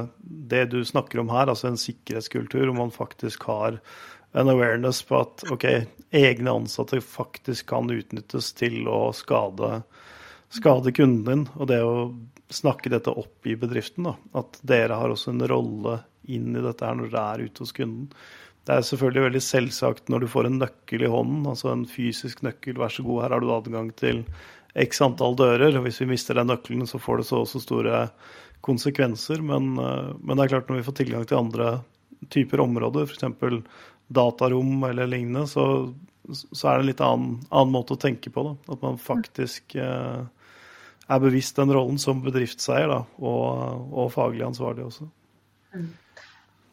det 0.53 0.67
du 0.74 0.79
snakker 0.86 1.24
om 1.24 1.31
her, 1.34 1.50
altså 1.50 1.72
en 1.72 1.81
sikkerhetskultur 1.81 2.67
hvor 2.67 2.77
man 2.77 2.93
faktisk 2.93 3.48
har 3.50 3.81
en 4.32 4.50
awareness 4.50 5.02
på 5.04 5.22
at 5.24 5.46
ok, 5.52 5.66
egne 6.16 6.52
ansatte 6.52 7.02
faktisk 7.02 7.70
kan 7.72 7.90
utnyttes 7.92 8.52
til 8.58 8.88
å 8.90 9.10
skade, 9.16 9.82
skade 10.54 10.94
kunden 10.96 11.26
din. 11.26 11.48
Og 11.58 11.72
det 11.72 11.80
å 11.86 11.96
snakke 12.50 12.92
dette 12.94 13.14
opp 13.14 13.48
i 13.48 13.58
bedriften, 13.60 14.10
da, 14.10 14.16
at 14.42 14.62
dere 14.66 14.98
har 15.00 15.14
også 15.14 15.34
en 15.34 15.48
rolle 15.50 16.00
inn 16.30 16.54
i 16.54 16.64
dette 16.64 16.86
her 16.86 16.98
når 16.98 17.10
dere 17.10 17.26
er 17.34 17.50
ute 17.50 17.66
hos 17.66 17.74
kunden. 17.76 18.10
Det 18.68 18.76
er 18.76 18.86
selvfølgelig 18.86 19.26
veldig 19.26 19.42
selvsagt 19.42 20.10
når 20.14 20.24
du 20.24 20.30
får 20.30 20.46
en 20.50 20.60
nøkkel 20.62 21.06
i 21.06 21.10
hånden, 21.10 21.46
altså 21.50 21.72
en 21.72 21.88
fysisk 21.90 22.44
nøkkel, 22.46 22.78
vær 22.78 22.94
så 22.94 23.06
god, 23.06 23.24
her 23.24 23.34
har 23.34 23.42
du 23.42 23.54
adgang 23.54 23.90
til 23.98 24.26
x 24.78 25.02
antall 25.02 25.38
dører. 25.40 25.78
og 25.78 25.88
Hvis 25.88 26.02
vi 26.04 26.12
mister 26.12 26.38
den 26.38 26.52
nøkkelen, 26.52 26.86
så 26.88 27.02
får 27.02 27.22
det 27.22 27.30
så 27.32 27.42
også 27.42 27.64
store 27.64 28.04
konsekvenser. 28.66 29.42
Men, 29.42 29.78
eh, 29.78 30.12
men, 30.22 30.36
det 30.38 30.46
er 30.46 30.54
klart 30.54 30.70
når 30.70 30.82
vi 30.82 30.88
får 30.90 31.00
tilgang 31.02 31.26
til 31.26 31.40
andre 31.40 31.70
typer 32.30 32.62
områder, 32.62 33.08
f.eks. 33.08 33.64
datarom 34.10 34.84
eller 34.89 35.08
lignende, 35.08 35.46
så, 35.48 35.94
så, 36.34 36.68
er 36.68 36.80
det 36.80 36.82
en 36.82 36.89
litt 36.89 37.06
annen, 37.06 37.39
annen, 37.50 37.74
måte 37.74 37.96
å 37.96 38.01
tenke 38.01 38.34
på. 38.34 38.44
Da. 38.48 38.74
At 38.74 38.84
man 38.86 39.00
faktisk 39.01 39.78
eh, 39.78 40.22
er 41.10 41.24
bevisst 41.24 41.58
den 41.62 41.74
rollen 41.74 42.01
som 42.01 42.24
bedriftseier 42.25 42.89
da, 42.89 43.04
og, 43.22 43.89
og 43.94 44.13
faglig 44.13 44.46
ansvarlig 44.50 44.88
også. 44.89 45.10
Mm. 45.78 45.89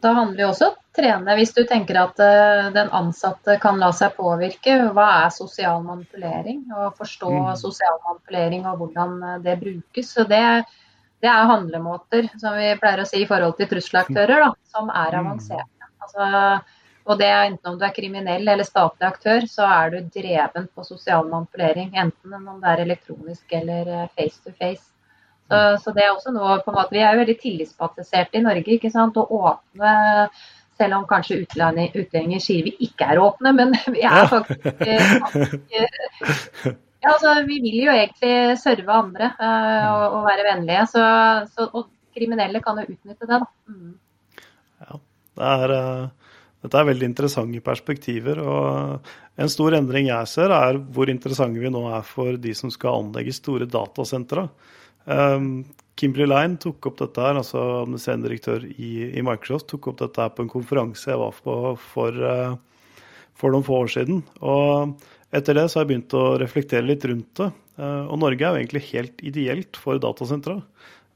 Da 0.05 0.12
handler 0.12 0.37
det 0.37 0.47
også 0.47 0.66
om 0.69 0.75
å 0.76 0.97
trene 0.97 1.35
hvis 1.38 1.55
du 1.57 1.62
tenker 1.69 1.99
at 1.99 2.21
uh, 2.21 2.69
den 2.75 2.90
ansatte 2.95 3.57
kan 3.62 3.81
la 3.81 3.88
seg 3.97 4.12
påvirke. 4.16 4.76
Hva 4.97 5.07
er 5.23 5.33
sosial 5.35 5.81
manipulering? 5.85 6.66
Å 6.73 6.90
forstå 6.99 7.33
mm. 7.33 7.52
sosial 7.61 7.97
manipulering 8.05 8.69
og 8.69 8.83
hvordan 8.83 9.16
uh, 9.25 9.38
det 9.45 9.57
brukes. 9.62 10.12
Så 10.12 10.26
det, 10.28 10.43
det, 11.25 11.31
er 11.33 11.50
handlemåter, 11.50 12.28
som 12.40 12.59
vi 12.61 12.75
pleier 12.81 13.03
å 13.03 13.09
si 13.09 13.25
i 13.25 13.29
forhold 13.29 13.57
til 13.59 13.70
trusselaktører, 13.72 14.44
da, 14.44 14.53
som 14.77 14.92
er 14.92 15.16
mm. 15.16 15.20
avanserte. 15.22 15.90
Altså, 16.07 16.29
og 17.07 17.21
det 17.21 17.27
er 17.31 17.45
enten 17.47 17.71
om 17.71 17.79
du 17.79 17.85
er 17.87 17.95
kriminell 17.95 18.49
eller 18.51 18.66
statlig 18.66 19.07
aktør, 19.07 19.47
så 19.51 19.66
er 19.71 19.92
du 19.92 20.11
dreven 20.11 20.66
på 20.75 20.85
sosial 20.87 21.29
manipulering. 21.31 21.92
Enten 21.95 22.35
om 22.35 22.59
det 22.62 22.73
er 22.73 22.83
elektronisk 22.83 23.55
eller 23.61 23.90
eh, 23.95 24.09
face 24.19 24.42
to 24.42 24.55
face. 24.59 24.83
Så, 25.47 25.59
så, 25.85 25.92
det 25.95 26.03
er 26.03 26.11
også 26.11 26.33
noe 26.35 26.57
på 26.64 26.73
en 26.73 26.75
måte, 26.81 26.90
Vi 26.97 27.03
er 27.05 27.14
jo 27.14 27.21
veldig 27.21 27.37
tillitsbaserte 27.38 28.40
i 28.40 28.42
Norge. 28.42 28.75
ikke 28.75 28.90
sant, 28.90 29.14
Å 29.14 29.23
åpne, 29.23 29.92
selv 30.75 30.99
om 30.99 31.07
kanskje 31.07 31.38
utlendinger 31.45 32.42
sier 32.42 32.66
vi 32.66 32.75
ikke 32.88 33.12
er 33.12 33.23
åpne. 33.23 33.55
Men 33.55 33.77
vi 33.95 34.03
er 34.03 34.27
faktisk, 34.33 35.38
ja, 36.66 37.12
altså, 37.12 37.37
Vi 37.47 37.61
vil 37.62 37.79
jo 37.85 37.95
egentlig 37.95 38.59
serve 38.59 38.99
andre 38.99 39.31
uh, 39.38 39.87
og, 39.95 40.05
og, 40.09 40.21
være 40.27 40.51
vennlige. 40.51 40.90
Så, 40.90 41.07
så, 41.55 41.71
og 41.71 41.87
kriminelle 42.16 42.64
kan 42.66 42.83
jo 42.83 42.90
utnytte 42.90 43.31
det. 43.31 43.38
da. 43.38 43.47
Mm. 43.71 43.99
Ja, 44.83 45.03
det 45.38 45.51
er... 45.55 45.77
Uh... 45.79 46.26
Dette 46.64 46.81
er 46.81 46.88
veldig 46.88 47.09
interessante 47.11 47.62
perspektiver. 47.64 48.40
og 48.40 49.11
En 49.38 49.51
stor 49.53 49.77
endring 49.77 50.09
jeg 50.09 50.31
ser, 50.33 50.55
er 50.55 50.79
hvor 50.79 51.11
interessante 51.12 51.61
vi 51.62 51.73
nå 51.73 51.85
er 51.92 52.07
for 52.07 52.38
de 52.40 52.55
som 52.57 52.73
skal 52.73 53.03
anlegge 53.03 53.37
store 53.37 53.69
datasentre. 53.71 54.49
Um, 55.07 55.66
Kimberley 55.97 56.29
Line 56.29 56.59
tok 56.61 56.90
opp 56.90 56.97
dette 57.01 57.23
her, 57.23 57.38
altså 57.38 57.61
administrerende 57.83 58.29
direktør 58.29 58.64
i, 58.66 58.90
i, 59.12 59.23
Microsoft, 59.25 59.69
tok 59.71 59.92
opp 59.92 60.01
dette 60.03 60.25
her 60.25 60.33
på 60.35 60.45
en 60.45 60.51
konferanse 60.53 61.12
jeg 61.12 61.21
var 61.21 61.38
på 61.45 61.55
for, 61.92 62.19
uh, 62.21 62.99
for, 63.38 63.55
noen 63.55 63.64
få 63.64 63.79
år 63.85 63.92
siden. 63.95 64.21
Og 64.45 64.97
etter 65.37 65.57
det 65.57 65.69
så 65.69 65.79
har 65.79 65.87
jeg 65.87 65.92
begynt 65.95 66.19
å 66.19 66.27
reflektere 66.42 66.88
litt 66.88 67.07
rundt 67.09 67.31
det. 67.40 67.53
Uh, 67.79 68.05
og 68.11 68.21
Norge 68.25 68.42
er 68.42 68.57
jo 68.57 68.64
egentlig 68.64 68.85
helt 68.90 69.25
ideelt 69.25 69.81
for 69.81 70.01
datasentre. 70.03 70.59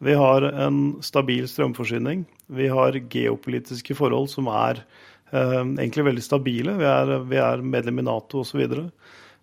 Vi 0.00 0.14
har 0.16 0.46
en 0.48 0.80
stabil 1.04 1.44
strømforsyning. 1.48 2.24
Vi 2.48 2.70
har 2.72 2.96
geopolitiske 3.12 3.96
forhold 3.98 4.30
som 4.32 4.48
er 4.48 4.80
egentlig 5.30 6.06
veldig 6.10 6.22
stabile. 6.24 6.76
Vi 6.80 6.86
er, 6.90 7.16
vi 7.30 7.38
er 7.40 7.62
medlem 7.62 8.02
i 8.02 8.06
Nato 8.06 8.42
osv. 8.44 8.64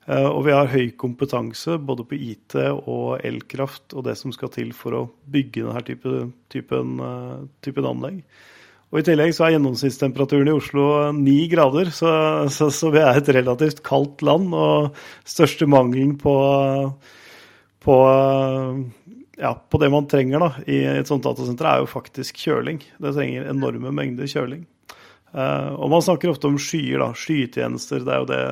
Eh, 0.07 0.27
og 0.27 0.45
vi 0.47 0.53
har 0.55 0.69
høy 0.71 0.91
kompetanse 0.99 1.75
både 1.83 2.05
på 2.07 2.17
IT 2.29 2.55
og 2.77 3.25
elkraft 3.27 3.95
og 3.97 4.05
det 4.07 4.15
som 4.19 4.31
skal 4.35 4.51
til 4.53 4.71
for 4.75 4.95
å 4.95 5.07
bygge 5.27 5.65
denne 5.65 5.83
typen, 5.87 6.29
typen, 6.53 6.93
eh, 7.03 7.41
typen 7.65 7.89
anlegg. 7.89 8.21
Og 8.87 9.01
I 9.01 9.03
tillegg 9.03 9.33
så 9.35 9.43
er 9.43 9.57
gjennomsnittstemperaturen 9.57 10.47
i 10.47 10.55
Oslo 10.55 11.11
ni 11.11 11.41
grader, 11.51 11.89
så, 11.91 12.11
så, 12.47 12.69
så, 12.71 12.87
vi 12.93 13.01
er 13.03 13.19
et 13.19 13.31
relativt 13.35 13.81
kaldt 13.83 14.23
land. 14.23 14.53
Og 14.55 14.95
største 15.27 15.67
mangelen 15.67 16.13
på, 16.21 16.35
på, 17.83 17.97
ja, 19.43 19.51
på 19.59 19.81
det 19.83 19.91
man 19.91 20.07
trenger 20.07 20.45
da, 20.45 20.49
i 20.71 20.79
et 20.87 21.11
sånt 21.11 21.27
datasenter, 21.27 21.67
er 21.67 21.83
jo 21.83 21.91
faktisk 21.91 22.39
kjøling. 22.39 22.79
Det 22.95 23.11
trenger 23.11 23.51
enorme 23.51 23.91
mengder 23.91 24.31
kjøling. 24.31 24.63
Uh, 25.35 25.75
og 25.75 25.89
Man 25.91 26.03
snakker 26.05 26.31
ofte 26.31 26.47
om 26.49 26.59
skyer, 26.61 27.01
da, 27.03 27.11
skytjenester. 27.17 28.03
Det 28.05 28.13
er 28.13 28.21
jo 28.21 28.29
det 28.29 28.43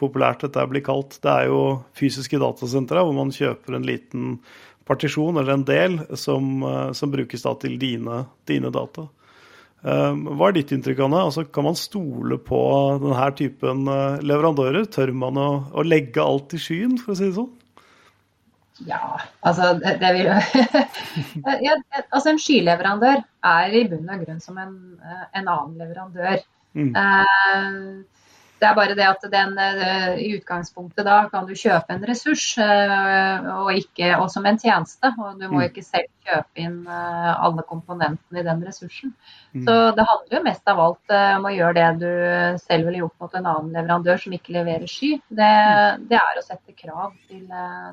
populært 0.00 0.42
dette 0.44 0.64
blir 0.70 0.84
kalt. 0.86 1.18
Det 1.22 1.32
er 1.32 1.50
jo 1.52 1.60
fysiske 1.96 2.40
datasentre 2.42 3.04
hvor 3.04 3.14
man 3.16 3.34
kjøper 3.34 3.78
en 3.78 3.86
liten 3.86 4.32
partisjon 4.86 5.38
eller 5.38 5.56
en 5.56 5.66
del 5.66 6.00
som, 6.18 6.56
uh, 6.66 6.90
som 6.96 7.12
brukes 7.14 7.46
da 7.46 7.54
til 7.62 7.78
dine, 7.82 8.24
dine 8.48 8.72
data. 8.74 9.06
Uh, 9.86 10.12
hva 10.34 10.50
er 10.50 10.58
ditt 10.58 10.74
inntrykk, 10.74 11.04
Anne? 11.06 11.22
Altså, 11.28 11.46
kan 11.46 11.68
man 11.68 11.78
stole 11.78 12.40
på 12.42 12.60
denne 13.04 13.30
typen 13.38 13.86
leverandører? 14.26 14.90
Tør 14.90 15.14
man 15.14 15.38
å, 15.38 15.50
å 15.78 15.86
legge 15.86 16.24
alt 16.24 16.58
i 16.58 16.60
skyen, 16.62 16.98
for 17.02 17.14
å 17.14 17.20
si 17.20 17.30
det 17.30 17.38
sånn? 17.38 17.54
Ja, 18.84 19.20
altså 19.40 19.70
det, 19.80 19.94
det 20.02 20.10
vil 20.12 20.26
ja, 21.66 21.76
Altså 22.10 22.28
en 22.30 22.40
skyleverandør 22.40 23.22
er 23.48 23.76
i 23.78 23.86
bunn 23.88 24.10
og 24.12 24.26
grunn 24.26 24.42
som 24.42 24.58
en, 24.60 24.74
eh, 25.00 25.24
en 25.40 25.48
annen 25.48 25.78
leverandør. 25.80 26.42
Mm. 26.76 26.90
Uh, 26.92 28.04
det 28.56 28.64
er 28.64 28.76
bare 28.76 28.94
det 28.96 29.04
at 29.04 29.24
den 29.32 29.52
uh, 29.58 30.14
i 30.16 30.30
utgangspunktet 30.38 31.04
da 31.04 31.16
kan 31.32 31.44
du 31.48 31.52
kjøpe 31.56 31.92
en 31.92 32.04
ressurs, 32.08 32.44
uh, 32.56 33.48
og, 33.60 33.70
ikke, 33.76 34.14
og 34.16 34.30
som 34.32 34.46
en 34.48 34.58
tjeneste. 34.60 35.10
Og 35.20 35.36
du 35.40 35.44
må 35.50 35.60
mm. 35.60 35.66
ikke 35.68 35.84
selv 35.84 36.08
kjøpe 36.26 36.62
inn 36.62 36.78
alle 36.90 37.62
komponentene 37.68 38.40
i 38.40 38.46
den 38.46 38.64
ressursen. 38.66 39.12
Mm. 39.52 39.66
Så 39.66 39.74
det 39.94 40.06
handler 40.08 40.38
jo 40.38 40.42
mest 40.46 40.72
av 40.72 40.80
alt 40.82 41.14
om 41.16 41.46
å 41.46 41.52
gjøre 41.54 41.76
det 41.76 41.90
du 42.00 42.64
selv 42.64 42.88
ville 42.88 43.04
gjort 43.04 43.22
mot 43.22 43.36
en 43.38 43.46
annen 43.52 43.76
leverandør 43.76 44.18
som 44.24 44.34
ikke 44.34 44.56
leverer 44.56 44.90
sky. 44.90 45.12
Det, 45.28 45.52
mm. 45.52 46.08
det 46.10 46.18
er 46.18 46.40
å 46.40 46.44
sette 46.46 46.74
krav 46.74 47.14
til, 47.28 47.46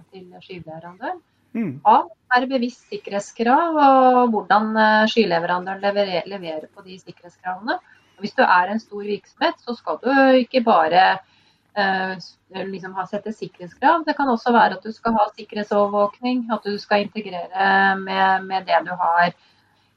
til 0.10 0.26
skyleverandøren. 0.48 1.22
Mm. 1.54 1.74
Av 1.86 2.10
er 2.34 2.48
bevisst 2.50 2.88
sikkerhetskrav 2.90 3.76
og 3.78 4.34
hvordan 4.34 4.72
skyleverandøren 5.12 5.84
leverer, 5.84 6.26
leverer 6.32 6.72
på 6.74 6.82
de 6.88 6.98
sikkerhetskravene. 7.04 7.78
Hvis 8.22 8.36
du 8.38 8.44
er 8.46 8.72
en 8.72 8.80
stor 8.82 9.04
virksomhet, 9.04 9.60
så 9.64 9.76
skal 9.78 10.00
du 10.04 10.12
ikke 10.40 10.64
bare 10.66 11.04
eh, 11.78 12.14
liksom 12.70 12.96
sette 13.10 13.34
sikkerhetskrav. 13.34 14.06
Det 14.06 14.16
kan 14.18 14.30
også 14.30 14.54
være 14.54 14.78
at 14.78 14.86
du 14.86 14.92
skal 14.92 15.18
ha 15.18 15.28
sikkerhetsovervåkning, 15.34 16.46
at 16.54 16.66
du 16.66 16.78
skal 16.78 17.08
integrere 17.08 17.98
med, 18.00 18.46
med 18.46 18.66
det 18.70 18.84
du 18.88 18.94
har. 19.00 19.34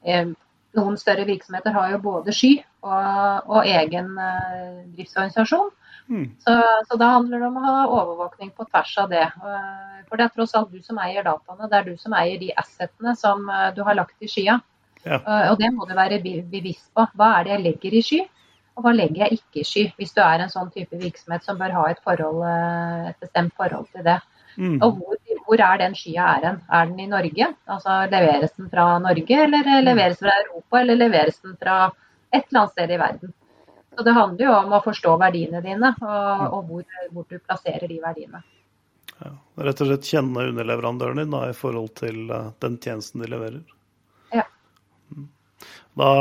Eh, 0.05 0.33
noen 0.77 0.97
større 0.99 1.25
virksomheter 1.25 1.73
har 1.73 1.91
jo 1.91 2.03
både 2.03 2.33
sky 2.35 2.57
og, 2.85 3.47
og 3.47 3.65
egen 3.65 4.13
eh, 4.21 4.81
driftsorganisasjon. 4.97 5.71
Mm. 6.07 6.27
Så, 6.39 6.53
så, 6.87 6.97
da 6.97 7.09
handler 7.17 7.41
det 7.41 7.47
om 7.49 7.57
å 7.59 7.65
ha 7.65 7.77
overvåkning 7.87 8.53
på 8.55 8.65
tvers 8.69 8.93
av 9.01 9.09
det. 9.11 9.25
Uh, 9.43 10.03
for 10.07 10.19
det 10.19 10.27
er 10.27 10.35
tross 10.35 10.55
alt 10.55 10.71
du 10.71 10.79
som 10.83 10.99
eier 11.03 11.25
dataene. 11.25 11.67
Det 11.67 11.79
er 11.79 11.89
du 11.89 11.97
som 11.99 12.15
eier 12.15 12.39
de 12.39 12.53
assetene 12.61 13.15
som 13.19 13.43
uh, 13.51 13.69
du 13.75 13.81
har 13.87 13.97
lagt 13.97 14.15
i 14.23 14.31
skya. 14.31 14.59
Ja. 15.07 15.19
og 15.51 15.61
det 15.61 15.71
må 15.73 15.87
du 15.87 15.93
være 15.97 16.19
bevisst 16.21 16.89
på. 16.95 17.05
Hva 17.17 17.33
er 17.37 17.47
det 17.47 17.55
jeg 17.55 17.63
legger 17.65 17.97
i 17.97 18.03
sky, 18.05 18.19
og 18.77 18.85
hva 18.85 18.93
legger 18.93 19.23
jeg 19.25 19.39
ikke 19.39 19.61
i 19.61 19.67
sky? 19.67 19.83
Hvis 19.97 20.13
du 20.13 20.21
er 20.21 20.43
en 20.43 20.53
sånn 20.53 20.69
type 20.73 20.99
virksomhet 21.01 21.45
som 21.47 21.57
bør 21.57 21.73
ha 21.73 21.85
et, 21.91 22.01
forhold, 22.05 22.43
et 23.09 23.23
bestemt 23.23 23.55
forhold 23.57 23.87
til 23.95 24.05
det. 24.05 24.19
Mm. 24.57 24.77
Og 24.85 24.99
hvor, 24.99 25.17
hvor, 25.45 25.61
er 25.61 25.81
den 25.81 25.95
skya 25.97 26.27
er 26.35 26.45
hen? 26.45 26.59
Er 26.73 26.85
den 26.89 27.01
i 27.01 27.09
Norge? 27.09 27.47
Altså 27.69 27.97
Leveres 28.11 28.53
den 28.57 28.69
fra 28.73 28.85
Norge, 29.01 29.39
eller 29.45 29.81
leveres 29.85 30.17
den 30.17 30.29
fra 30.29 30.37
Europa, 30.43 30.81
eller 30.81 31.01
leveres 31.01 31.41
den 31.41 31.57
fra 31.61 31.77
et 32.33 32.43
eller 32.43 32.61
annet 32.61 32.75
sted 32.75 32.93
i 32.93 32.99
verden? 33.01 33.33
Så 33.97 34.05
Det 34.05 34.13
handler 34.13 34.45
jo 34.45 34.53
om 34.53 34.73
å 34.77 34.83
forstå 34.85 35.15
verdiene 35.17 35.61
dine, 35.65 35.89
og, 36.05 36.41
og 36.53 36.69
hvor, 36.69 36.83
hvor, 37.13 37.25
du 37.29 37.39
plasserer 37.39 37.87
de 37.89 37.97
verdiene. 38.01 38.43
Ja, 39.17 39.31
rett 39.65 39.81
og 39.81 39.89
slett 39.89 40.05
kjenne 40.05 40.45
underleverandøren 40.51 41.23
din 41.23 41.33
da, 41.33 41.47
i 41.49 41.57
forhold 41.57 41.95
til 41.97 42.29
den 42.61 42.77
tjenesten 42.77 43.25
de 43.25 43.31
leverer. 43.33 43.63
Da 45.97 46.11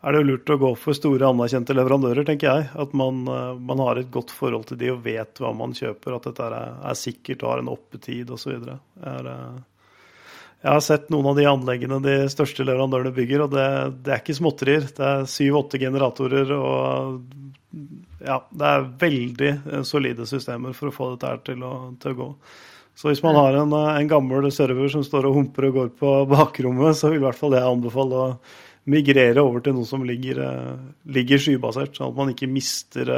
er 0.00 0.12
det 0.12 0.20
jo 0.22 0.28
lurt 0.30 0.52
å 0.54 0.58
gå 0.60 0.70
for 0.80 0.96
store, 0.96 1.28
anerkjente 1.28 1.76
leverandører, 1.76 2.24
tenker 2.28 2.48
jeg. 2.50 2.68
At 2.84 2.94
man, 2.96 3.22
uh, 3.28 3.56
man 3.56 3.82
har 3.84 4.00
et 4.00 4.12
godt 4.12 4.32
forhold 4.34 4.70
til 4.70 4.80
de 4.80 4.92
og 4.94 5.02
vet 5.04 5.42
hva 5.42 5.52
man 5.56 5.76
kjøper, 5.76 6.16
at 6.16 6.30
dette 6.30 6.46
er, 6.46 6.56
er 6.90 6.98
sikkert 6.98 7.44
og 7.44 7.52
har 7.52 7.64
en 7.64 7.74
oppetid 7.74 8.32
osv. 8.34 8.56
Uh, 9.00 9.60
jeg 10.60 10.74
har 10.74 10.82
sett 10.84 11.06
noen 11.12 11.30
av 11.30 11.38
de 11.38 11.46
anleggene 11.48 12.02
de 12.04 12.16
største 12.32 12.66
leverandørene 12.68 13.14
bygger, 13.16 13.46
og 13.46 13.54
det, 13.54 13.68
det 14.04 14.12
er 14.12 14.20
ikke 14.20 14.36
småtterier. 14.36 14.90
Det 14.96 15.06
er 15.06 15.30
syv-åtte 15.30 15.80
generatorer 15.80 16.52
og 16.56 17.22
ja, 18.20 18.40
det 18.50 18.66
er 18.66 18.88
veldig 19.00 19.50
eh, 19.50 19.84
solide 19.86 20.26
systemer 20.28 20.74
for 20.76 20.90
å 20.90 20.94
få 20.94 21.12
dette 21.12 21.30
her 21.30 21.40
til 21.46 21.62
å, 21.64 21.72
til 22.02 22.12
å 22.12 22.18
gå. 22.18 22.28
Så 22.98 23.08
hvis 23.08 23.22
man 23.24 23.38
har 23.38 23.56
en, 23.56 23.72
eh, 23.76 23.92
en, 23.94 24.10
gammel 24.10 24.50
server 24.52 24.90
som 24.92 25.04
står 25.06 25.30
og 25.30 25.38
humper 25.38 25.70
og 25.70 25.78
går 25.78 25.92
på 26.00 26.14
bakrommet, 26.34 26.98
så 26.98 27.12
vil 27.12 27.22
i 27.22 27.24
hvert 27.24 27.38
fall 27.38 27.56
jeg 27.56 27.64
anbefale 27.66 28.24
å 28.26 28.26
migrere 28.90 29.42
over 29.42 29.62
til 29.64 29.76
noe 29.76 29.88
som 29.88 30.04
ligger, 30.06 30.42
eh, 30.44 30.86
ligger 31.16 31.42
skybasert, 31.42 31.96
sånn 31.96 32.10
at 32.12 32.18
man 32.18 32.34
ikke 32.34 32.50
mister 32.50 33.14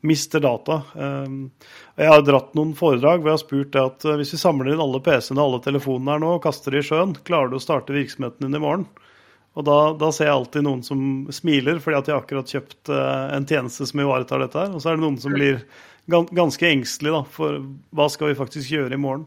mister 0.00 0.40
data. 0.40 0.82
Ehm, 0.96 1.50
jeg 1.96 2.08
har 2.08 2.22
dratt 2.24 2.54
noen 2.56 2.72
foredrag 2.78 3.20
hvor 3.20 3.32
jeg 3.32 3.36
har 3.36 3.42
spurt 3.42 3.78
at 3.80 4.06
eh, 4.08 4.16
hvis 4.20 4.34
vi 4.34 4.40
samler 4.40 4.72
inn 4.72 4.82
alle 4.82 5.02
PC-ene 5.04 5.40
og 5.40 5.46
alle 5.46 5.62
telefonene 5.66 6.14
her 6.14 6.22
nå 6.22 6.32
og 6.38 6.42
kaster 6.46 6.74
de 6.74 6.80
i 6.80 6.86
sjøen, 6.86 7.14
klarer 7.26 7.52
du 7.52 7.58
å 7.58 7.62
starte 7.62 7.96
virksomheten 7.96 8.46
din 8.46 8.56
i 8.56 8.62
morgen? 8.62 8.88
Og 9.58 9.66
da, 9.66 9.78
da, 9.98 10.12
ser 10.14 10.30
jeg 10.30 10.36
alltid 10.38 10.64
noen 10.64 10.82
som 10.86 11.00
smiler 11.34 11.80
fordi 11.82 11.98
at 11.98 12.08
de 12.08 12.16
akkurat 12.16 12.52
kjøpt 12.54 12.92
eh, 12.94 13.24
en 13.36 13.48
tjeneste 13.48 13.88
som 13.90 14.02
ivaretar 14.04 14.44
dette 14.44 14.64
her. 14.64 14.72
Og 14.72 14.82
så 14.82 14.92
er 14.92 14.98
det 14.98 15.04
noen 15.04 15.20
som 15.20 15.36
blir 15.36 15.64
ganske 16.10 16.66
engstelig 16.66 17.12
da, 17.14 17.24
for 17.28 17.60
hva 17.94 18.08
skal 18.10 18.30
vi 18.30 18.38
faktisk 18.38 18.72
gjøre 18.72 18.96
i 18.96 19.02
morgen. 19.02 19.26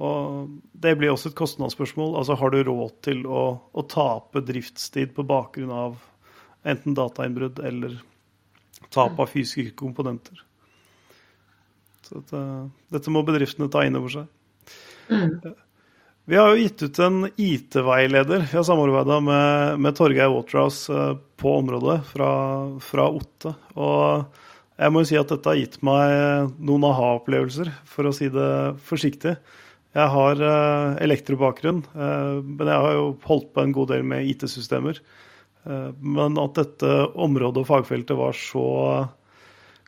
Og 0.00 0.60
Det 0.72 0.94
blir 0.96 1.12
også 1.12 1.30
et 1.30 1.38
kostnadsspørsmål. 1.38 2.14
Altså 2.20 2.36
Har 2.40 2.52
du 2.52 2.62
råd 2.64 2.94
til 3.04 3.26
å, 3.28 3.42
å 3.60 3.82
tape 3.88 4.42
driftstid 4.46 5.12
på 5.16 5.26
bakgrunn 5.28 5.72
av 5.74 5.98
enten 6.64 6.96
datainnbrudd 6.96 7.60
eller 7.64 7.98
tap 8.92 9.20
av 9.20 9.30
fysiske 9.30 9.74
komponenter. 9.78 10.42
Så 12.04 12.20
dette, 12.20 12.44
dette 12.92 13.12
må 13.12 13.22
bedriftene 13.26 13.70
ta 13.72 13.84
inn 13.86 13.98
over 13.98 14.12
seg. 14.12 14.30
Mm. 15.10 15.54
Vi 16.30 16.38
har 16.38 16.52
jo 16.52 16.60
gitt 16.62 16.82
ut 16.84 16.98
en 17.02 17.24
IT-veileder. 17.28 18.44
Vi 18.50 18.56
har 18.58 18.66
samarbeida 18.66 19.16
med, 19.24 19.80
med 19.82 19.96
Torgeir 19.98 20.30
Waterhouse 20.30 20.92
eh, 20.92 21.16
på 21.40 21.56
området 21.58 21.96
fra, 22.06 22.30
fra 22.84 23.08
Otte. 23.10 23.54
Og 23.74 24.36
jeg 24.80 24.92
må 24.94 25.02
jo 25.02 25.10
si 25.10 25.18
at 25.18 25.32
dette 25.32 25.50
har 25.50 25.58
gitt 25.58 25.80
meg 25.86 26.52
noen 26.60 26.86
aha-opplevelser, 26.86 27.72
for 27.88 28.08
å 28.08 28.14
si 28.14 28.30
det 28.32 28.50
forsiktig. 28.86 29.34
Jeg 29.90 30.10
har 30.14 30.40
eh, 30.46 30.98
elektrobakgrunn, 31.02 31.80
eh, 31.90 32.34
men 32.46 32.68
jeg 32.70 32.82
har 32.84 32.92
jo 32.94 33.06
holdt 33.26 33.48
på 33.54 33.62
en 33.64 33.72
god 33.74 33.90
del 33.90 34.04
med 34.06 34.28
IT-systemer. 34.30 35.00
Eh, 35.66 35.88
men 35.98 36.36
at 36.38 36.60
dette 36.60 36.92
området 37.18 37.64
og 37.64 37.66
fagfeltet 37.72 38.18
var 38.18 38.36
så 38.38 38.66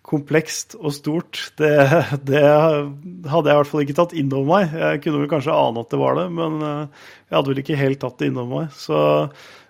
komplekst 0.03 0.75
og 0.81 0.91
stort, 0.97 1.39
det, 1.61 1.71
det, 2.27 2.43
hadde 2.43 3.47
jeg 3.47 3.55
i 3.55 3.61
hvert 3.61 3.71
fall 3.71 3.85
ikke 3.85 3.99
tatt 4.01 4.15
inn 4.19 4.33
over 4.35 4.49
meg. 4.49 4.75
Jeg 4.75 5.03
kunne 5.05 5.21
vel 5.23 5.31
kanskje 5.31 5.55
ane 5.55 5.85
at 5.85 5.95
det 5.95 6.01
var 6.01 6.19
det, 6.19 6.25
men 6.35 6.57
jeg 6.67 7.37
hadde 7.37 7.53
vel 7.53 7.61
ikke 7.63 7.79
helt 7.79 8.03
tatt 8.03 8.19
det 8.19 8.33
inn 8.33 8.41
over 8.43 8.65
meg. 8.65 8.73
Så 8.75 8.97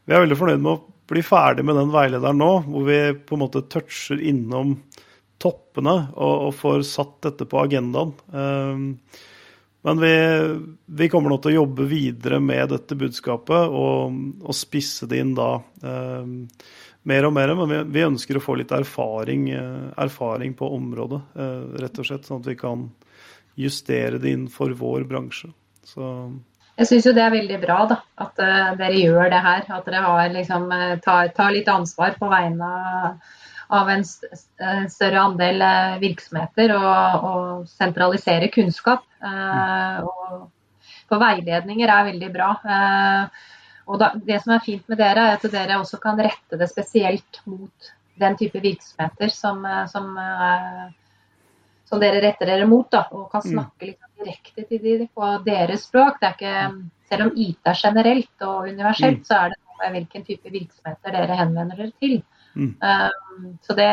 vi 0.09 0.17
er 0.17 0.25
veldig 0.25 0.39
fornøyd 0.41 0.65
med 0.65 0.73
å 0.73 1.13
bli 1.13 1.25
ferdig 1.27 1.67
med 1.69 1.77
den 1.77 1.93
veilederen 1.93 2.41
nå, 2.41 2.49
hvor 2.73 2.89
vi 2.89 2.97
på 3.29 3.37
en 3.37 3.45
måte 3.45 3.67
toucher 3.69 4.25
innom 4.25 4.79
toppene 5.43 5.99
og, 6.15 6.49
og 6.49 6.57
får 6.57 6.89
satt 6.89 7.19
dette 7.29 7.45
på 7.51 7.61
agendaen. 7.67 8.17
Eh, 9.83 9.95
men 9.95 10.01
vi, 10.01 10.61
vi, 10.87 11.09
kommer 11.09 11.31
nå 11.31 11.39
til 11.39 11.53
å 11.53 11.63
jobbe 11.63 11.87
videre 11.91 12.41
med 12.41 12.71
dette 12.71 12.95
budskapet 12.95 13.69
og, 13.69 14.15
og 14.43 14.55
spisse 14.55 15.07
det 15.07 15.19
inn 15.23 15.35
da 15.35 15.57
eh, 15.83 16.27
mer 17.03 17.27
og 17.27 17.35
mer. 17.35 17.55
Men 17.55 17.69
vi, 17.69 17.83
vi, 17.99 18.07
ønsker 18.07 18.39
å 18.39 18.45
få 18.45 18.57
litt 18.61 18.73
erfaring, 18.73 19.51
eh, 19.51 19.91
erfaring 20.05 20.55
på 20.55 20.71
området, 20.77 21.21
eh, 21.35 21.59
rett 21.83 21.99
og 21.99 22.07
slett. 22.07 22.27
Sånn 22.27 22.43
at 22.43 22.49
vi 22.53 22.57
kan 22.57 22.89
justere 23.59 24.19
det 24.19 24.33
innenfor 24.33 24.73
vår 24.79 25.05
bransje. 25.05 25.53
Så 25.85 26.09
jeg 26.79 26.89
syns 26.89 27.05
jo 27.05 27.13
det 27.13 27.21
er 27.21 27.35
veldig 27.35 27.57
bra 27.61 27.83
da, 27.85 27.99
at 28.25 28.39
uh, 28.41 28.71
dere 28.79 28.97
gjør 28.97 29.27
det 29.29 29.41
her. 29.45 29.67
At 29.77 29.85
dere 29.85 30.01
har, 30.07 30.31
liksom, 30.33 30.71
tar, 31.05 31.29
tar, 31.37 31.51
litt 31.53 31.69
ansvar 31.69 32.15
på 32.17 32.31
vegne 32.31 32.65
av 32.65 33.42
av 33.69 33.91
en 33.91 34.05
større 34.05 35.23
andel 35.23 35.63
eh, 35.65 35.97
virksomheter 36.03 36.75
og, 36.77 37.25
og 37.29 37.71
sentralisere 37.71 38.51
kunnskap. 38.53 39.05
Eh, 39.23 40.03
og, 40.03 40.47
for 41.11 41.23
veiledninger 41.23 41.91
er 41.93 42.09
veldig 42.11 42.31
bra. 42.35 42.53
Eh, 42.77 43.51
og 43.93 43.99
da, 44.01 44.13
det 44.15 44.39
som 44.43 44.55
er 44.55 44.65
fint 44.65 44.87
med 44.91 45.01
dere, 45.03 45.27
er 45.27 45.39
at 45.39 45.53
dere 45.53 45.81
også 45.81 46.01
kan 46.03 46.21
rette 46.21 46.59
det 46.59 46.71
spesielt 46.71 47.43
mot 47.51 47.93
den 48.23 48.37
type 48.39 48.61
virksomheter 48.63 49.33
som, 49.33 49.65
som, 49.91 50.13
som 51.89 52.01
dere 52.01 52.21
retter 52.23 52.47
dere 52.47 52.69
mot. 52.71 52.87
Da, 52.93 53.07
og 53.11 53.27
kan 53.33 53.43
mm. 53.43 53.51
snakke 53.57 53.89
litt 53.89 54.13
direkte 54.23 54.67
til 54.69 54.85
dem 54.85 55.09
på 55.11 55.33
deres 55.47 55.89
språk. 55.89 56.21
Det 56.21 56.29
er 56.29 56.37
ikke, 56.37 56.55
selv 57.11 57.27
om 57.27 57.35
IT 57.35 57.73
er 57.73 57.81
generelt 57.83 58.47
og 58.47 58.71
universelt, 58.71 59.25
mm. 59.25 59.27
så 59.27 59.41
er 59.41 59.55
det 59.57 59.91
hvilken 59.91 60.25
type 60.29 60.53
virksomheter 60.53 61.17
dere 61.17 61.41
henvender 61.41 61.83
dere 61.83 61.93
til. 61.99 62.21
Mm. 62.55 62.73
Um, 62.81 63.53
så 63.65 63.77
det 63.79 63.93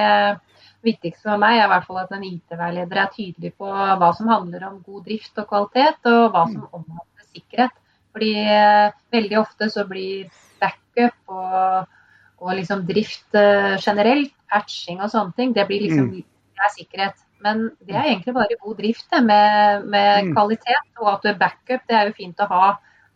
viktigste 0.85 1.27
for 1.27 1.41
meg 1.41 1.59
er 1.59 1.67
i 1.67 1.71
hvert 1.73 1.87
fall 1.87 2.01
at 2.01 2.11
en 2.15 2.25
IT-veileder 2.27 3.01
er 3.01 3.13
tydelig 3.13 3.53
på 3.59 3.69
hva 3.69 4.09
som 4.15 4.31
handler 4.31 4.65
om 4.69 4.81
god 4.85 5.05
drift 5.07 5.39
og 5.41 5.47
kvalitet, 5.51 6.01
og 6.11 6.25
hva 6.33 6.43
som 6.47 6.63
mm. 6.63 6.73
omhandler 6.79 7.29
sikkerhet. 7.29 7.79
Fordi 8.15 8.33
uh, 8.41 8.97
veldig 9.15 9.39
ofte 9.39 9.69
så 9.71 9.85
blir 9.87 10.29
backup 10.59 11.33
og, 11.35 11.95
og 12.41 12.53
liksom 12.57 12.85
drift 12.89 13.37
uh, 13.37 13.75
generelt, 13.79 14.35
patching 14.49 15.01
og 15.03 15.11
sånne 15.13 15.35
ting, 15.37 15.51
det 15.53 15.67
blir 15.69 15.83
liksom 15.85 16.07
mm. 16.09 16.21
det 16.57 16.63
er 16.65 16.71
sikkerhet. 16.73 17.25
Men 17.43 17.69
det 17.87 17.95
er 17.95 18.07
egentlig 18.09 18.33
bare 18.35 18.57
god 18.59 18.79
drift 18.81 19.05
det, 19.13 19.19
med, 19.23 19.85
med 19.87 20.25
mm. 20.25 20.31
kvalitet. 20.35 20.87
Og 20.99 21.11
at 21.13 21.21
du 21.23 21.29
er 21.31 21.37
backup, 21.39 21.85
det 21.87 21.95
er 21.95 22.09
jo 22.09 22.17
fint 22.17 22.41
å 22.43 22.49
ha 22.49 22.63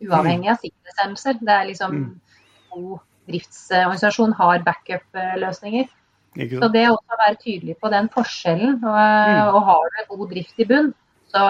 uavhengig 0.04 0.52
av 0.52 0.62
sikkerhetshendelser. 0.62 1.40
Det 1.42 1.56
er 1.56 1.66
liksom 1.68 1.98
mm. 1.98 2.38
god 2.76 3.02
driftsorganisasjon 3.28 4.34
har 4.38 4.64
backup-løsninger. 4.66 5.88
Så 6.34 6.68
det 6.74 6.88
å 6.90 6.96
være 7.14 7.38
tydelig 7.38 7.76
på 7.78 7.90
den 7.92 8.08
forskjellen, 8.10 8.80
og, 8.82 8.98
mm. 8.98 9.54
og 9.54 9.60
har 9.68 9.84
du 9.94 10.16
god 10.16 10.30
drift 10.32 10.58
i 10.58 10.66
bunn, 10.66 10.90
så, 11.30 11.44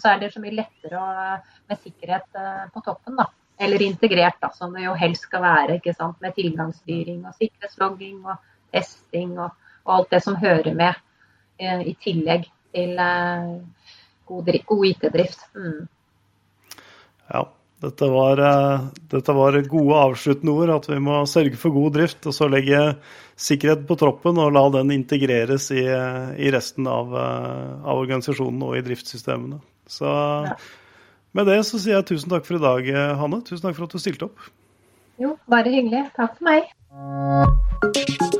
så, 0.00 0.10
er 0.12 0.20
det 0.20 0.30
så 0.32 0.42
mye 0.42 0.56
lettere 0.56 1.00
å, 1.00 1.08
med 1.68 1.80
sikkerhet 1.80 2.38
eh, 2.40 2.62
på 2.72 2.82
toppen. 2.84 3.16
da. 3.20 3.28
Eller 3.60 3.82
integrert, 3.84 4.36
da, 4.40 4.50
som 4.52 4.74
det 4.76 4.84
jo 4.84 4.94
helst 4.96 5.24
skal 5.28 5.44
være. 5.44 5.78
ikke 5.80 5.96
sant? 5.96 6.20
Med 6.24 6.36
tilgangsstyring 6.36 7.24
og 7.24 7.36
sikkerhetslogging 7.40 8.20
og 8.24 8.36
testing 8.74 9.34
og, 9.38 9.56
og 9.86 9.94
alt 9.96 10.12
det 10.12 10.22
som 10.24 10.36
hører 10.40 10.76
med, 10.76 11.00
eh, 11.60 11.84
i 11.92 11.96
tillegg 12.04 12.48
til 12.76 13.00
eh, 13.00 13.52
god, 14.28 14.50
god 14.68 14.88
IT-drift. 14.92 15.46
Mm. 15.56 15.86
Ja, 17.32 17.46
dette 17.86 18.08
var, 18.10 18.40
eh, 18.42 18.80
dette 19.12 19.32
var, 19.32 19.58
gode 19.70 20.00
avsluttende 20.08 20.52
ord, 20.52 20.72
at 20.74 20.88
vi 20.90 20.98
må 21.02 21.20
sørge 21.30 21.58
for 21.60 21.74
god 21.74 21.94
drift. 21.98 22.26
Og 22.26 22.34
så 22.34 22.48
legge 22.50 22.80
sikkerhet 23.36 23.86
på 23.86 23.98
troppen 24.00 24.40
og 24.42 24.52
la 24.56 24.64
den 24.78 24.94
integreres 24.96 25.70
i, 25.74 25.84
i 25.86 26.52
resten 26.54 26.88
av, 26.90 27.14
eh, 27.14 27.74
av, 27.84 28.02
organisasjonen 28.02 28.66
og 28.66 28.78
i 28.78 28.84
driftssystemene. 28.86 29.60
Så 29.86 30.10
med 31.36 31.46
det 31.46 31.60
så 31.68 31.78
sier 31.78 32.00
jeg 32.00 32.10
tusen 32.10 32.32
takk 32.32 32.48
for 32.48 32.58
i 32.58 32.64
dag, 32.64 32.90
Hanne. 33.20 33.42
Tusen 33.46 33.68
takk 33.68 33.78
for 33.78 33.86
at 33.86 33.94
du 33.94 34.02
stilte 34.02 34.30
opp. 34.30 34.50
Jo, 35.22 35.36
bare 35.48 35.72
hyggelig. 35.72 36.08
Takk 36.18 36.36
for 36.40 36.44
meg. 36.50 38.34